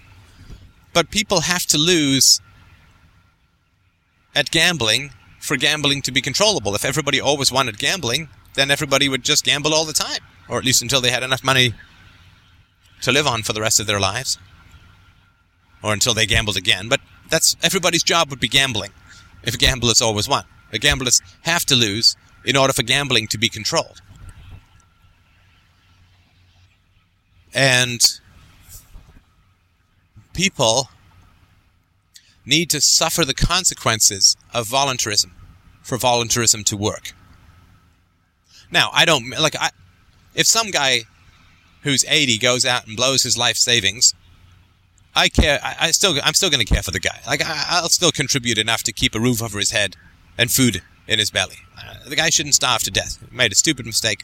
But 0.94 1.10
people 1.10 1.42
have 1.42 1.66
to 1.68 1.78
lose 1.78 2.42
at 4.36 4.52
gambling 4.52 5.12
for 5.40 5.58
gambling 5.58 6.02
to 6.04 6.12
be 6.12 6.22
controllable. 6.22 6.76
If 6.76 6.86
everybody 6.86 7.20
always 7.20 7.52
wanted 7.52 7.80
gambling, 7.80 8.30
then 8.54 8.70
everybody 8.70 9.10
would 9.10 9.24
just 9.24 9.44
gamble 9.46 9.74
all 9.74 9.86
the 9.86 9.94
time, 9.94 10.20
or 10.48 10.58
at 10.58 10.66
least 10.66 10.82
until 10.82 11.02
they 11.02 11.12
had 11.12 11.24
enough 11.24 11.44
money 11.44 11.74
to 13.02 13.12
live 13.12 13.26
on 13.26 13.42
for 13.44 13.54
the 13.54 13.62
rest 13.62 13.80
of 13.80 13.88
their 13.88 14.00
lives, 14.00 14.38
or 15.82 15.94
until 15.94 16.14
they 16.14 16.26
gambled 16.26 16.58
again. 16.58 16.88
But 16.90 17.00
that's 17.30 17.56
everybody's 17.64 18.04
job 18.04 18.30
would 18.30 18.40
be 18.40 18.48
gambling 18.48 18.92
if 19.44 19.58
gamblers 19.58 20.02
always 20.02 20.30
won. 20.30 20.44
The 20.72 20.80
gamblers 20.80 21.22
have 21.42 21.66
to 21.66 21.76
lose 21.76 22.16
in 22.46 22.56
order 22.56 22.74
for 22.74 22.84
gambling 22.84 23.28
to 23.28 23.38
be 23.38 23.50
controlled. 23.50 24.02
And 27.54 28.02
people 30.34 30.90
need 32.46 32.70
to 32.70 32.82
suffer 32.82 33.26
the 33.26 33.34
consequences 33.34 34.36
of 34.54 34.68
voluntarism 34.68 35.34
for 35.82 35.98
voluntarism 35.98 36.64
to 36.66 36.78
work. 36.78 37.14
Now, 38.72 38.90
I 38.94 39.06
don't 39.06 39.30
like 39.32 39.56
I 39.60 39.72
if 40.34 40.48
some 40.48 40.72
guy 40.72 41.02
who's 41.84 42.06
80 42.08 42.38
goes 42.38 42.66
out 42.66 42.88
and 42.88 42.96
blows 42.96 43.24
his 43.24 43.38
life 43.38 43.58
savings, 43.58 44.14
I 45.16 45.28
care 45.28 45.60
I, 45.62 45.76
I 45.80 45.92
still 45.92 46.16
I'm 46.24 46.34
still 46.34 46.50
going 46.50 46.66
to 46.66 46.74
care 46.74 46.84
for 46.84 46.92
the 46.92 47.00
guy. 47.00 47.20
Like 47.28 47.44
I, 47.44 47.66
I'll 47.70 47.90
still 47.90 48.12
contribute 48.12 48.58
enough 48.58 48.84
to 48.84 48.94
keep 48.94 49.14
a 49.14 49.20
roof 49.20 49.44
over 49.44 49.60
his 49.60 49.72
head 49.72 49.98
and 50.38 50.50
food 50.50 50.82
in 51.08 51.20
his 51.20 51.30
belly. 51.32 51.58
Uh, 51.78 51.96
the 52.08 52.16
guy 52.16 52.30
shouldn't 52.30 52.56
starve 52.56 52.84
to 52.84 52.92
death. 52.92 53.18
He 53.30 53.36
made 53.36 53.52
a 53.52 53.56
stupid 53.56 53.86
mistake. 53.86 54.24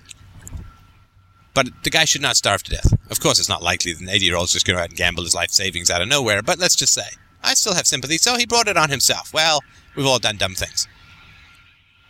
But 1.58 1.70
the 1.82 1.90
guy 1.90 2.06
should 2.06 2.22
not 2.22 2.38
starve 2.38 2.62
to 2.66 2.70
death. 2.70 2.94
Of 3.10 3.20
course, 3.20 3.40
it's 3.40 3.50
not 3.50 3.64
likely 3.64 3.92
that 3.92 4.00
an 4.00 4.10
80 4.10 4.26
year 4.28 4.36
old 4.36 4.46
is 4.46 4.54
just 4.54 4.68
going 4.68 4.78
to 4.78 4.84
out 4.84 4.90
and 4.90 4.96
gamble 4.96 5.24
his 5.24 5.34
life 5.34 5.50
savings 5.50 5.90
out 5.90 6.04
of 6.04 6.08
nowhere, 6.08 6.44
but 6.44 6.60
let's 6.60 6.76
just 6.76 6.94
say, 6.94 7.08
I 7.44 7.56
still 7.56 7.74
have 7.74 7.88
sympathy, 7.88 8.20
so 8.20 8.38
he 8.38 8.46
brought 8.46 8.68
it 8.68 8.78
on 8.78 8.92
himself. 8.92 9.34
Well, 9.34 9.62
we've 9.96 10.06
all 10.06 10.20
done 10.20 10.38
dumb 10.38 10.54
things. 10.54 10.88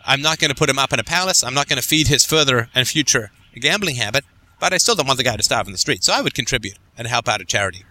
I'm 0.04 0.20
not 0.20 0.38
going 0.38 0.50
to 0.50 0.54
put 0.54 0.68
him 0.68 0.78
up 0.78 0.92
in 0.92 1.00
a 1.00 1.02
palace. 1.02 1.42
I'm 1.42 1.54
not 1.54 1.66
going 1.66 1.80
to 1.80 1.88
feed 1.88 2.08
his 2.08 2.26
further 2.26 2.68
and 2.74 2.86
future 2.86 3.30
gambling 3.54 3.96
habit, 3.96 4.26
but 4.60 4.74
I 4.74 4.76
still 4.76 4.94
don't 4.94 5.06
want 5.06 5.16
the 5.16 5.24
guy 5.24 5.34
to 5.34 5.42
starve 5.42 5.66
in 5.66 5.72
the 5.72 5.78
street. 5.78 6.04
So 6.04 6.12
I 6.12 6.20
would 6.20 6.34
contribute 6.34 6.78
and 6.98 7.08
help 7.08 7.26
out 7.26 7.40
a 7.40 7.46
charity 7.46 7.86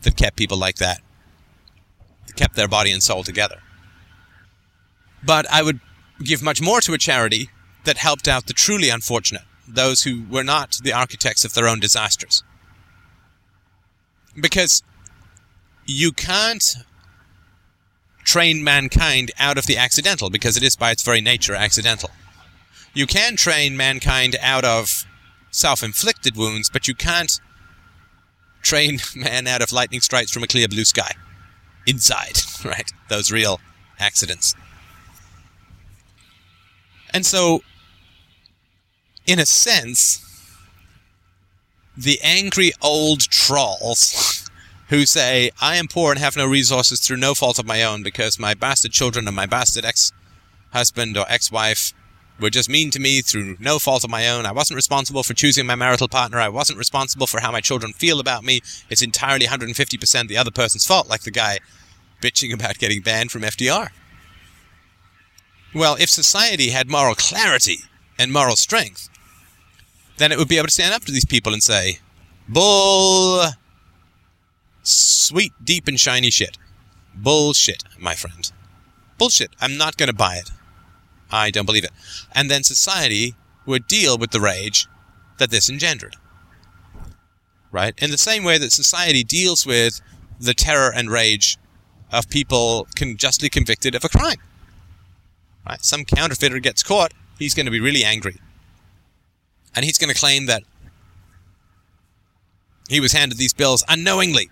that 0.00 0.16
kept 0.16 0.36
people 0.38 0.56
like 0.56 0.76
that, 0.76 1.02
that 2.28 2.36
kept 2.36 2.56
their 2.56 2.66
body 2.66 2.92
and 2.92 3.02
soul 3.02 3.24
together. 3.24 3.60
But 5.22 5.44
I 5.50 5.62
would 5.62 5.80
give 6.24 6.42
much 6.42 6.62
more 6.62 6.80
to 6.80 6.94
a 6.94 6.98
charity 6.98 7.50
that 7.84 7.98
helped 7.98 8.26
out 8.26 8.46
the 8.46 8.54
truly 8.54 8.88
unfortunate, 8.88 9.42
those 9.66 10.02
who 10.02 10.24
were 10.30 10.44
not 10.44 10.78
the 10.82 10.92
architects 10.92 11.44
of 11.44 11.54
their 11.54 11.68
own 11.68 11.80
disasters. 11.80 12.42
Because 14.40 14.82
you 15.86 16.12
can't 16.12 16.76
train 18.24 18.62
mankind 18.62 19.30
out 19.38 19.58
of 19.58 19.66
the 19.66 19.76
accidental 19.76 20.30
because 20.30 20.56
it 20.56 20.62
is 20.62 20.76
by 20.76 20.90
its 20.90 21.02
very 21.02 21.20
nature 21.20 21.54
accidental. 21.54 22.10
You 22.94 23.06
can 23.06 23.36
train 23.36 23.76
mankind 23.76 24.36
out 24.40 24.64
of 24.64 25.04
self 25.50 25.82
inflicted 25.82 26.36
wounds, 26.36 26.70
but 26.70 26.86
you 26.88 26.94
can't 26.94 27.40
train 28.62 28.98
man 29.16 29.46
out 29.46 29.62
of 29.62 29.72
lightning 29.72 30.00
strikes 30.00 30.30
from 30.30 30.42
a 30.42 30.46
clear 30.46 30.68
blue 30.68 30.84
sky. 30.84 31.12
Inside, 31.86 32.38
right? 32.64 32.90
Those 33.08 33.32
real 33.32 33.60
accidents. 33.98 34.54
And 37.14 37.26
so, 37.26 37.62
in 39.26 39.38
a 39.38 39.46
sense, 39.46 40.18
the 41.96 42.18
angry 42.22 42.72
old 42.80 43.20
trolls 43.20 44.48
who 44.88 45.06
say, 45.06 45.50
I 45.60 45.76
am 45.76 45.88
poor 45.88 46.12
and 46.12 46.20
have 46.20 46.36
no 46.36 46.46
resources 46.46 47.00
through 47.00 47.16
no 47.16 47.34
fault 47.34 47.58
of 47.58 47.66
my 47.66 47.82
own 47.82 48.02
because 48.02 48.38
my 48.38 48.54
bastard 48.54 48.92
children 48.92 49.26
and 49.26 49.36
my 49.36 49.46
bastard 49.46 49.84
ex 49.84 50.12
husband 50.72 51.16
or 51.16 51.24
ex 51.28 51.50
wife 51.50 51.92
were 52.40 52.50
just 52.50 52.68
mean 52.68 52.90
to 52.90 52.98
me 52.98 53.20
through 53.20 53.56
no 53.60 53.78
fault 53.78 54.04
of 54.04 54.10
my 54.10 54.28
own. 54.28 54.44
I 54.44 54.52
wasn't 54.52 54.76
responsible 54.76 55.22
for 55.22 55.34
choosing 55.34 55.66
my 55.66 55.74
marital 55.76 56.08
partner. 56.08 56.40
I 56.40 56.48
wasn't 56.48 56.78
responsible 56.78 57.26
for 57.26 57.40
how 57.40 57.52
my 57.52 57.60
children 57.60 57.92
feel 57.92 58.20
about 58.20 58.44
me. 58.44 58.60
It's 58.90 59.02
entirely 59.02 59.46
150% 59.46 60.28
the 60.28 60.36
other 60.36 60.50
person's 60.50 60.86
fault, 60.86 61.08
like 61.08 61.22
the 61.22 61.30
guy 61.30 61.60
bitching 62.20 62.52
about 62.52 62.78
getting 62.78 63.00
banned 63.02 63.30
from 63.30 63.42
FDR. 63.42 63.88
Well, 65.74 65.96
if 65.98 66.10
society 66.10 66.70
had 66.70 66.90
moral 66.90 67.14
clarity 67.14 67.78
and 68.18 68.32
moral 68.32 68.56
strength, 68.56 69.08
then 70.22 70.32
it 70.32 70.38
would 70.38 70.48
be 70.48 70.56
able 70.56 70.68
to 70.68 70.72
stand 70.72 70.94
up 70.94 71.04
to 71.04 71.12
these 71.12 71.24
people 71.24 71.52
and 71.52 71.62
say, 71.62 71.98
Bull 72.48 73.44
Sweet, 74.82 75.52
deep, 75.62 75.86
and 75.86 75.98
shiny 75.98 76.30
shit. 76.30 76.58
Bullshit, 77.14 77.84
my 77.98 78.14
friend. 78.14 78.50
Bullshit. 79.18 79.50
I'm 79.60 79.76
not 79.76 79.96
going 79.96 80.08
to 80.08 80.14
buy 80.14 80.36
it. 80.36 80.50
I 81.30 81.50
don't 81.50 81.66
believe 81.66 81.84
it. 81.84 81.92
And 82.32 82.50
then 82.50 82.64
society 82.64 83.34
would 83.64 83.86
deal 83.86 84.18
with 84.18 84.32
the 84.32 84.40
rage 84.40 84.88
that 85.38 85.50
this 85.50 85.70
engendered. 85.70 86.16
Right? 87.70 87.94
In 88.02 88.10
the 88.10 88.18
same 88.18 88.44
way 88.44 88.58
that 88.58 88.72
society 88.72 89.24
deals 89.24 89.64
with 89.64 90.00
the 90.40 90.54
terror 90.54 90.92
and 90.92 91.10
rage 91.10 91.56
of 92.10 92.28
people 92.28 92.88
con- 92.96 93.16
justly 93.16 93.48
convicted 93.48 93.94
of 93.94 94.04
a 94.04 94.08
crime. 94.08 94.40
Right? 95.66 95.82
Some 95.84 96.04
counterfeiter 96.04 96.58
gets 96.58 96.82
caught, 96.82 97.14
he's 97.38 97.54
going 97.54 97.66
to 97.66 97.72
be 97.72 97.80
really 97.80 98.04
angry. 98.04 98.38
And 99.74 99.84
he's 99.84 99.98
going 99.98 100.12
to 100.12 100.18
claim 100.18 100.46
that 100.46 100.62
he 102.88 103.00
was 103.00 103.12
handed 103.12 103.38
these 103.38 103.52
bills 103.52 103.84
unknowingly 103.88 104.50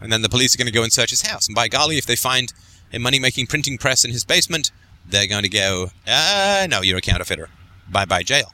and 0.00 0.12
then 0.12 0.22
the 0.22 0.28
police 0.28 0.54
are 0.54 0.58
going 0.58 0.66
to 0.66 0.72
go 0.72 0.82
and 0.82 0.92
search 0.92 1.10
his 1.10 1.22
house. 1.22 1.46
And 1.46 1.54
by 1.54 1.68
golly, 1.68 1.98
if 1.98 2.06
they 2.06 2.16
find 2.16 2.52
a 2.92 2.98
money 2.98 3.18
making 3.18 3.46
printing 3.46 3.78
press 3.78 4.04
in 4.04 4.10
his 4.10 4.24
basement, 4.24 4.70
they're 5.06 5.26
going 5.26 5.42
to 5.42 5.48
go, 5.48 5.90
ah, 6.06 6.66
no, 6.68 6.82
you're 6.82 6.98
a 6.98 7.02
counterfeiter. 7.02 7.48
Bye 7.88 8.04
bye 8.04 8.22
jail. 8.22 8.52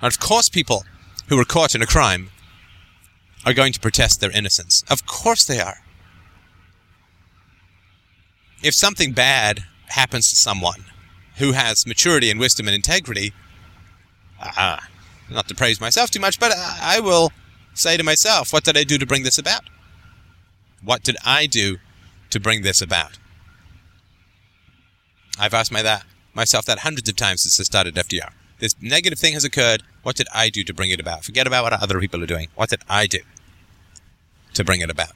And 0.00 0.12
of 0.12 0.18
course, 0.20 0.48
people 0.48 0.84
who 1.28 1.36
were 1.36 1.44
caught 1.44 1.74
in 1.74 1.82
a 1.82 1.86
crime 1.86 2.30
are 3.46 3.54
going 3.54 3.72
to 3.72 3.80
protest 3.80 4.20
their 4.20 4.30
innocence. 4.30 4.84
Of 4.90 5.06
course 5.06 5.44
they 5.44 5.60
are. 5.60 5.78
If 8.62 8.74
something 8.74 9.12
bad 9.12 9.64
happens 9.86 10.30
to 10.30 10.36
someone 10.36 10.84
who 11.36 11.52
has 11.52 11.86
maturity 11.86 12.30
and 12.30 12.38
wisdom 12.38 12.68
and 12.68 12.74
integrity, 12.74 13.32
uh, 14.40 14.78
not 15.30 15.48
to 15.48 15.54
praise 15.54 15.80
myself 15.80 16.10
too 16.10 16.20
much, 16.20 16.38
but 16.38 16.52
I 16.56 17.00
will 17.00 17.32
say 17.74 17.96
to 17.96 18.02
myself, 18.02 18.52
what 18.52 18.64
did 18.64 18.76
I 18.76 18.84
do 18.84 18.98
to 18.98 19.06
bring 19.06 19.22
this 19.22 19.38
about? 19.38 19.62
What 20.84 21.02
did 21.02 21.16
I 21.24 21.46
do 21.46 21.78
to 22.30 22.40
bring 22.40 22.62
this 22.62 22.82
about? 22.82 23.18
I've 25.38 25.54
asked 25.54 25.72
my 25.72 25.82
that, 25.82 26.04
myself 26.34 26.66
that 26.66 26.80
hundreds 26.80 27.08
of 27.08 27.16
times 27.16 27.42
since 27.42 27.58
I 27.58 27.64
started 27.64 27.94
FDR. 27.94 28.32
This 28.58 28.74
negative 28.80 29.18
thing 29.18 29.34
has 29.34 29.44
occurred. 29.44 29.82
What 30.02 30.16
did 30.16 30.28
I 30.34 30.48
do 30.48 30.62
to 30.64 30.74
bring 30.74 30.90
it 30.90 31.00
about? 31.00 31.24
Forget 31.24 31.46
about 31.46 31.64
what 31.64 31.72
other 31.72 31.98
people 31.98 32.22
are 32.22 32.26
doing. 32.26 32.48
What 32.54 32.70
did 32.70 32.82
I 32.88 33.06
do 33.06 33.20
to 34.54 34.64
bring 34.64 34.80
it 34.80 34.90
about? 34.90 35.12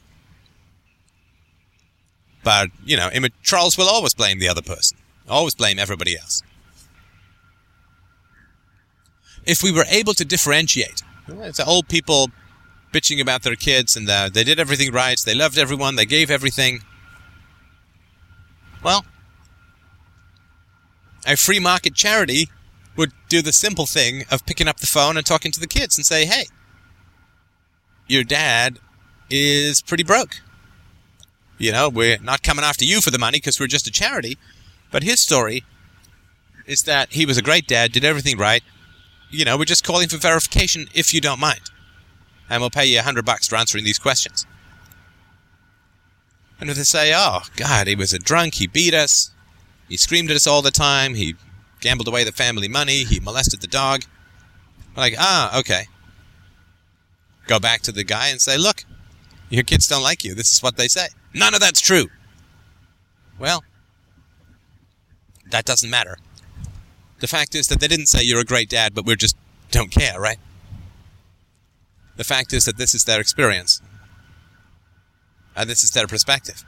But, 2.42 2.70
you 2.84 2.96
know, 2.96 3.10
trolls 3.42 3.76
will 3.76 3.88
always 3.88 4.14
blame 4.14 4.38
the 4.38 4.48
other 4.48 4.62
person. 4.62 4.98
Always 5.28 5.54
blame 5.54 5.78
everybody 5.78 6.16
else. 6.16 6.42
If 9.44 9.62
we 9.62 9.72
were 9.72 9.84
able 9.88 10.14
to 10.14 10.24
differentiate, 10.24 11.02
it's 11.28 11.60
old 11.60 11.88
people 11.88 12.30
bitching 12.92 13.20
about 13.20 13.42
their 13.42 13.56
kids 13.56 13.96
and 13.96 14.08
uh, 14.08 14.28
they 14.32 14.44
did 14.44 14.58
everything 14.58 14.92
right, 14.92 15.20
they 15.24 15.34
loved 15.34 15.58
everyone, 15.58 15.96
they 15.96 16.06
gave 16.06 16.30
everything. 16.30 16.80
Well, 18.82 19.04
a 21.26 21.36
free 21.36 21.58
market 21.58 21.94
charity 21.94 22.48
would 22.96 23.12
do 23.28 23.42
the 23.42 23.52
simple 23.52 23.86
thing 23.86 24.24
of 24.30 24.46
picking 24.46 24.68
up 24.68 24.78
the 24.78 24.86
phone 24.86 25.16
and 25.16 25.26
talking 25.26 25.52
to 25.52 25.60
the 25.60 25.66
kids 25.66 25.96
and 25.98 26.06
say, 26.06 26.24
hey, 26.24 26.44
your 28.06 28.24
dad 28.24 28.78
is 29.28 29.82
pretty 29.82 30.04
broke. 30.04 30.40
You 31.58 31.72
know, 31.72 31.88
we're 31.88 32.18
not 32.18 32.42
coming 32.42 32.64
after 32.64 32.84
you 32.84 33.00
for 33.00 33.10
the 33.10 33.18
money 33.18 33.38
because 33.38 33.58
we're 33.58 33.66
just 33.66 33.86
a 33.86 33.90
charity. 33.90 34.38
But 34.90 35.02
his 35.02 35.20
story 35.20 35.64
is 36.66 36.82
that 36.82 37.12
he 37.12 37.26
was 37.26 37.38
a 37.38 37.42
great 37.42 37.66
dad, 37.66 37.92
did 37.92 38.04
everything 38.04 38.38
right. 38.38 38.62
You 39.30 39.44
know, 39.44 39.56
we're 39.56 39.64
just 39.64 39.84
calling 39.84 40.08
for 40.08 40.16
verification 40.16 40.88
if 40.94 41.12
you 41.12 41.20
don't 41.20 41.40
mind 41.40 41.70
and 42.48 42.60
we'll 42.60 42.70
pay 42.70 42.86
you 42.86 42.98
a 42.98 43.02
hundred 43.02 43.24
bucks 43.24 43.48
for 43.48 43.56
answering 43.56 43.84
these 43.84 43.98
questions. 43.98 44.46
And 46.60 46.70
if 46.70 46.76
they 46.76 46.84
say, 46.84 47.12
oh, 47.14 47.40
God, 47.56 47.86
he 47.86 47.94
was 47.94 48.12
a 48.12 48.18
drunk, 48.18 48.54
he 48.54 48.66
beat 48.66 48.94
us, 48.94 49.30
he 49.88 49.96
screamed 49.96 50.30
at 50.30 50.36
us 50.36 50.46
all 50.46 50.62
the 50.62 50.70
time, 50.70 51.14
he 51.14 51.34
gambled 51.80 52.08
away 52.08 52.24
the 52.24 52.32
family 52.32 52.68
money, 52.68 53.04
he 53.04 53.20
molested 53.20 53.60
the 53.60 53.66
dog, 53.66 54.04
we're 54.96 55.02
like, 55.02 55.14
ah, 55.18 55.58
okay. 55.58 55.84
Go 57.46 57.60
back 57.60 57.82
to 57.82 57.92
the 57.92 58.04
guy 58.04 58.28
and 58.28 58.40
say, 58.40 58.56
look, 58.56 58.84
your 59.50 59.64
kids 59.64 59.86
don't 59.86 60.02
like 60.02 60.24
you. 60.24 60.34
This 60.34 60.52
is 60.52 60.62
what 60.62 60.76
they 60.76 60.88
say. 60.88 61.08
None 61.34 61.54
of 61.54 61.60
that's 61.60 61.80
true. 61.80 62.08
Well, 63.38 63.62
that 65.50 65.64
doesn't 65.64 65.90
matter. 65.90 66.18
The 67.20 67.26
fact 67.26 67.54
is 67.54 67.68
that 67.68 67.80
they 67.80 67.88
didn't 67.88 68.06
say 68.06 68.22
you're 68.22 68.40
a 68.40 68.44
great 68.44 68.68
dad, 68.68 68.94
but 68.94 69.06
we 69.06 69.16
just 69.16 69.36
don't 69.70 69.90
care, 69.90 70.20
right? 70.20 70.38
The 72.16 72.24
fact 72.24 72.52
is 72.52 72.64
that 72.64 72.76
this 72.76 72.94
is 72.94 73.04
their 73.04 73.20
experience. 73.20 73.80
And 75.54 75.68
this 75.68 75.82
is 75.82 75.90
their 75.90 76.06
perspective. 76.06 76.64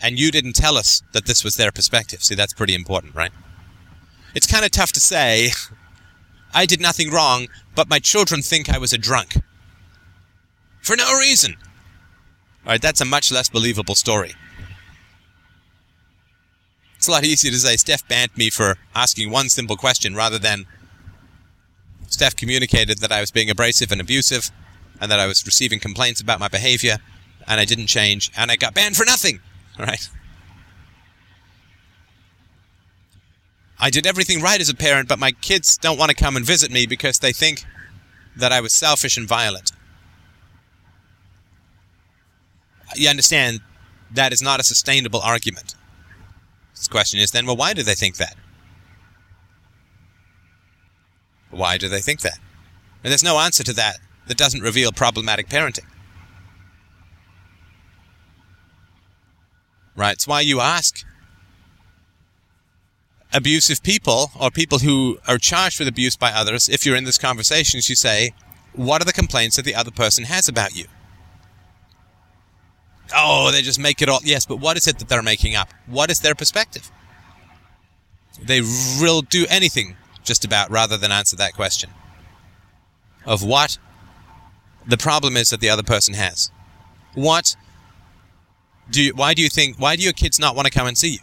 And 0.00 0.18
you 0.18 0.30
didn't 0.30 0.54
tell 0.54 0.76
us 0.76 1.02
that 1.12 1.26
this 1.26 1.42
was 1.42 1.56
their 1.56 1.72
perspective. 1.72 2.22
See, 2.22 2.34
that's 2.34 2.52
pretty 2.52 2.74
important, 2.74 3.14
right? 3.14 3.32
It's 4.34 4.46
kind 4.46 4.64
of 4.64 4.70
tough 4.70 4.92
to 4.92 5.00
say, 5.00 5.50
I 6.54 6.66
did 6.66 6.80
nothing 6.80 7.10
wrong, 7.10 7.48
but 7.74 7.88
my 7.88 7.98
children 7.98 8.42
think 8.42 8.68
I 8.68 8.78
was 8.78 8.92
a 8.92 8.98
drunk. 8.98 9.36
For 10.82 10.96
no 10.96 11.16
reason. 11.16 11.56
Alright, 12.64 12.82
that's 12.82 13.00
a 13.00 13.04
much 13.04 13.32
less 13.32 13.48
believable 13.48 13.94
story. 13.94 14.34
It's 17.06 17.08
a 17.08 17.12
lot 17.12 17.24
easier 17.24 17.52
to 17.52 17.58
say 17.60 17.76
Steph 17.76 18.08
banned 18.08 18.36
me 18.36 18.50
for 18.50 18.78
asking 18.92 19.30
one 19.30 19.48
simple 19.48 19.76
question 19.76 20.16
rather 20.16 20.40
than 20.40 20.66
Steph 22.08 22.34
communicated 22.34 22.98
that 22.98 23.12
I 23.12 23.20
was 23.20 23.30
being 23.30 23.48
abrasive 23.48 23.92
and 23.92 24.00
abusive 24.00 24.50
and 25.00 25.08
that 25.08 25.20
I 25.20 25.26
was 25.28 25.46
receiving 25.46 25.78
complaints 25.78 26.20
about 26.20 26.40
my 26.40 26.48
behavior 26.48 26.96
and 27.46 27.60
I 27.60 27.64
didn't 27.64 27.86
change 27.86 28.32
and 28.36 28.50
I 28.50 28.56
got 28.56 28.74
banned 28.74 28.96
for 28.96 29.04
nothing. 29.04 29.38
Right? 29.78 30.08
I 33.78 33.88
did 33.88 34.04
everything 34.04 34.42
right 34.42 34.60
as 34.60 34.68
a 34.68 34.74
parent, 34.74 35.08
but 35.08 35.20
my 35.20 35.30
kids 35.30 35.78
don't 35.78 36.00
want 36.00 36.10
to 36.10 36.16
come 36.16 36.34
and 36.34 36.44
visit 36.44 36.72
me 36.72 36.88
because 36.88 37.20
they 37.20 37.32
think 37.32 37.64
that 38.34 38.50
I 38.50 38.60
was 38.60 38.72
selfish 38.72 39.16
and 39.16 39.28
violent. 39.28 39.70
You 42.96 43.08
understand 43.08 43.60
that 44.10 44.32
is 44.32 44.42
not 44.42 44.58
a 44.58 44.64
sustainable 44.64 45.20
argument. 45.20 45.75
This 46.76 46.88
question 46.88 47.18
is 47.18 47.30
then, 47.30 47.46
well, 47.46 47.56
why 47.56 47.72
do 47.72 47.82
they 47.82 47.94
think 47.94 48.16
that? 48.16 48.36
Why 51.50 51.78
do 51.78 51.88
they 51.88 52.00
think 52.00 52.20
that? 52.20 52.38
And 53.02 53.10
there's 53.10 53.24
no 53.24 53.38
answer 53.38 53.64
to 53.64 53.72
that 53.72 53.96
that 54.28 54.36
doesn't 54.36 54.60
reveal 54.60 54.92
problematic 54.92 55.48
parenting. 55.48 55.86
Right? 59.96 60.12
It's 60.12 60.26
why 60.26 60.42
you 60.42 60.60
ask 60.60 61.04
abusive 63.32 63.82
people 63.82 64.30
or 64.38 64.50
people 64.50 64.80
who 64.80 65.18
are 65.26 65.38
charged 65.38 65.78
with 65.78 65.88
abuse 65.88 66.16
by 66.16 66.30
others, 66.30 66.68
if 66.68 66.84
you're 66.84 66.96
in 66.96 67.04
this 67.04 67.18
conversation, 67.18 67.80
you 67.84 67.96
say, 67.96 68.32
what 68.72 69.00
are 69.00 69.06
the 69.06 69.12
complaints 69.12 69.56
that 69.56 69.64
the 69.64 69.74
other 69.74 69.90
person 69.90 70.24
has 70.24 70.48
about 70.48 70.76
you? 70.76 70.86
Oh, 73.14 73.50
they 73.52 73.62
just 73.62 73.78
make 73.78 74.02
it 74.02 74.08
all. 74.08 74.20
Yes, 74.24 74.46
but 74.46 74.56
what 74.56 74.76
is 74.76 74.86
it 74.86 74.98
that 74.98 75.08
they're 75.08 75.22
making 75.22 75.54
up? 75.54 75.72
What 75.86 76.10
is 76.10 76.20
their 76.20 76.34
perspective? 76.34 76.90
They 78.42 78.60
will 79.00 79.22
do 79.22 79.46
anything 79.48 79.96
just 80.24 80.44
about 80.44 80.70
rather 80.70 80.96
than 80.96 81.12
answer 81.12 81.36
that 81.36 81.54
question 81.54 81.90
of 83.24 83.42
what 83.42 83.78
the 84.86 84.96
problem 84.96 85.36
is 85.36 85.50
that 85.50 85.60
the 85.60 85.68
other 85.68 85.82
person 85.82 86.14
has. 86.14 86.50
What 87.14 87.56
do 88.90 89.02
you, 89.02 89.14
why 89.14 89.34
do 89.34 89.42
you 89.42 89.48
think 89.48 89.78
why 89.78 89.96
do 89.96 90.02
your 90.02 90.12
kids 90.12 90.38
not 90.38 90.54
want 90.54 90.66
to 90.66 90.72
come 90.72 90.86
and 90.86 90.98
see 90.98 91.14
you? 91.14 91.18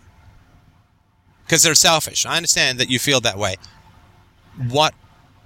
Because 1.45 1.63
they're 1.63 1.75
selfish. 1.75 2.25
I 2.25 2.37
understand 2.37 2.79
that 2.79 2.89
you 2.89 2.99
feel 2.99 3.21
that 3.21 3.37
way. 3.37 3.55
What 4.69 4.93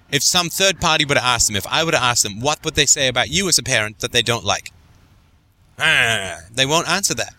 if 0.10 0.24
some 0.24 0.50
third 0.50 0.80
party 0.80 1.06
would 1.06 1.18
have 1.18 1.26
asked 1.26 1.48
them, 1.48 1.56
if 1.56 1.68
I 1.68 1.84
would 1.84 1.94
have 1.94 2.04
asked 2.04 2.24
them, 2.24 2.40
what 2.40 2.64
would 2.64 2.76
they 2.76 2.86
say 2.86 3.08
about 3.08 3.30
you 3.30 3.48
as 3.50 3.58
a 3.58 3.64
parent 3.64 4.00
that 4.00 4.12
they 4.12 4.22
don't 4.22 4.46
like? 4.46 4.72
They 6.52 6.66
won't 6.66 6.90
answer 6.90 7.14
that. 7.14 7.36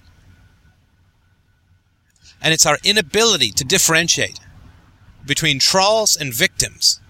And 2.41 2.55
it's 2.55 2.67
our 2.67 2.79
inability 2.85 3.51
to 3.53 3.65
differentiate 3.65 4.39
between 5.27 5.59
trolls 5.59 6.17
and 6.17 6.33
victims 6.33 7.01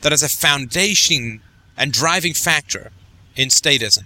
that 0.00 0.12
is 0.12 0.22
a 0.22 0.28
foundation 0.28 1.40
and 1.76 1.92
driving 1.92 2.34
factor 2.34 2.90
in 3.36 3.48
statism. 3.48 4.04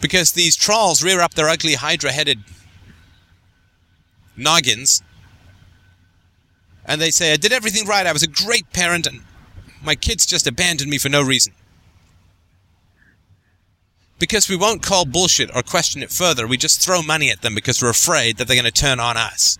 Because 0.00 0.32
these 0.32 0.56
trolls 0.56 1.02
rear 1.02 1.20
up 1.20 1.34
their 1.34 1.48
ugly 1.48 1.74
hydra 1.74 2.12
headed 2.12 2.40
noggins 4.36 5.02
and 6.88 7.00
they 7.00 7.10
say, 7.10 7.32
I 7.32 7.36
did 7.36 7.52
everything 7.52 7.86
right, 7.86 8.06
I 8.06 8.12
was 8.12 8.22
a 8.22 8.28
great 8.28 8.72
parent, 8.72 9.06
and 9.06 9.20
my 9.82 9.94
kids 9.94 10.24
just 10.24 10.46
abandoned 10.46 10.90
me 10.90 10.96
for 10.96 11.10
no 11.10 11.22
reason. 11.22 11.52
Because 14.18 14.48
we 14.48 14.56
won't 14.56 14.82
call 14.82 15.04
bullshit 15.04 15.54
or 15.54 15.62
question 15.62 16.02
it 16.02 16.10
further, 16.10 16.46
we 16.46 16.56
just 16.56 16.80
throw 16.80 17.02
money 17.02 17.30
at 17.30 17.42
them 17.42 17.54
because 17.54 17.80
we're 17.80 17.90
afraid 17.90 18.36
that 18.36 18.48
they're 18.48 18.56
going 18.56 18.64
to 18.64 18.72
turn 18.72 18.98
on 18.98 19.16
us. 19.16 19.58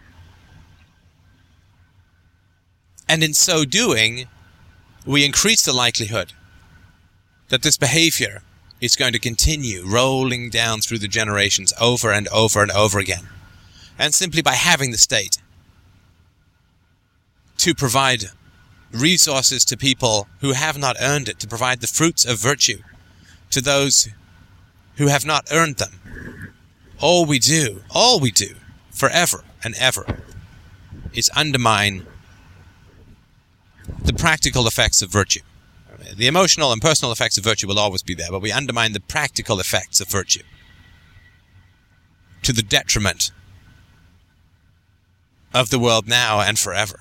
And 3.08 3.22
in 3.22 3.34
so 3.34 3.64
doing, 3.64 4.26
we 5.06 5.24
increase 5.24 5.64
the 5.64 5.72
likelihood 5.72 6.32
that 7.48 7.62
this 7.62 7.78
behavior 7.78 8.42
is 8.80 8.96
going 8.96 9.12
to 9.12 9.18
continue 9.18 9.84
rolling 9.86 10.50
down 10.50 10.80
through 10.80 10.98
the 10.98 11.08
generations 11.08 11.72
over 11.80 12.12
and 12.12 12.28
over 12.28 12.62
and 12.62 12.70
over 12.72 12.98
again. 12.98 13.28
And 13.98 14.14
simply 14.14 14.42
by 14.42 14.52
having 14.52 14.90
the 14.90 14.98
state 14.98 15.38
to 17.58 17.74
provide 17.74 18.24
resources 18.92 19.64
to 19.64 19.76
people 19.76 20.28
who 20.40 20.52
have 20.52 20.78
not 20.78 20.96
earned 21.00 21.28
it, 21.28 21.38
to 21.40 21.48
provide 21.48 21.80
the 21.80 21.86
fruits 21.86 22.24
of 22.24 22.38
virtue 22.38 22.78
to 23.50 23.60
those 23.60 24.08
who 24.98 25.06
have 25.06 25.24
not 25.24 25.48
earned 25.50 25.76
them. 25.76 26.52
All 27.00 27.24
we 27.24 27.38
do, 27.38 27.82
all 27.90 28.20
we 28.20 28.30
do, 28.30 28.56
forever 28.90 29.44
and 29.64 29.74
ever, 29.78 30.04
is 31.12 31.30
undermine 31.34 32.06
the 34.02 34.12
practical 34.12 34.66
effects 34.66 35.00
of 35.00 35.10
virtue. 35.10 35.40
The 36.16 36.26
emotional 36.26 36.72
and 36.72 36.82
personal 36.82 37.12
effects 37.12 37.38
of 37.38 37.44
virtue 37.44 37.68
will 37.68 37.78
always 37.78 38.02
be 38.02 38.14
there, 38.14 38.30
but 38.30 38.42
we 38.42 38.50
undermine 38.50 38.92
the 38.92 39.00
practical 39.00 39.60
effects 39.60 40.00
of 40.00 40.08
virtue 40.08 40.42
to 42.42 42.52
the 42.52 42.62
detriment 42.62 43.30
of 45.54 45.70
the 45.70 45.78
world 45.78 46.08
now 46.08 46.40
and 46.40 46.58
forever. 46.58 47.00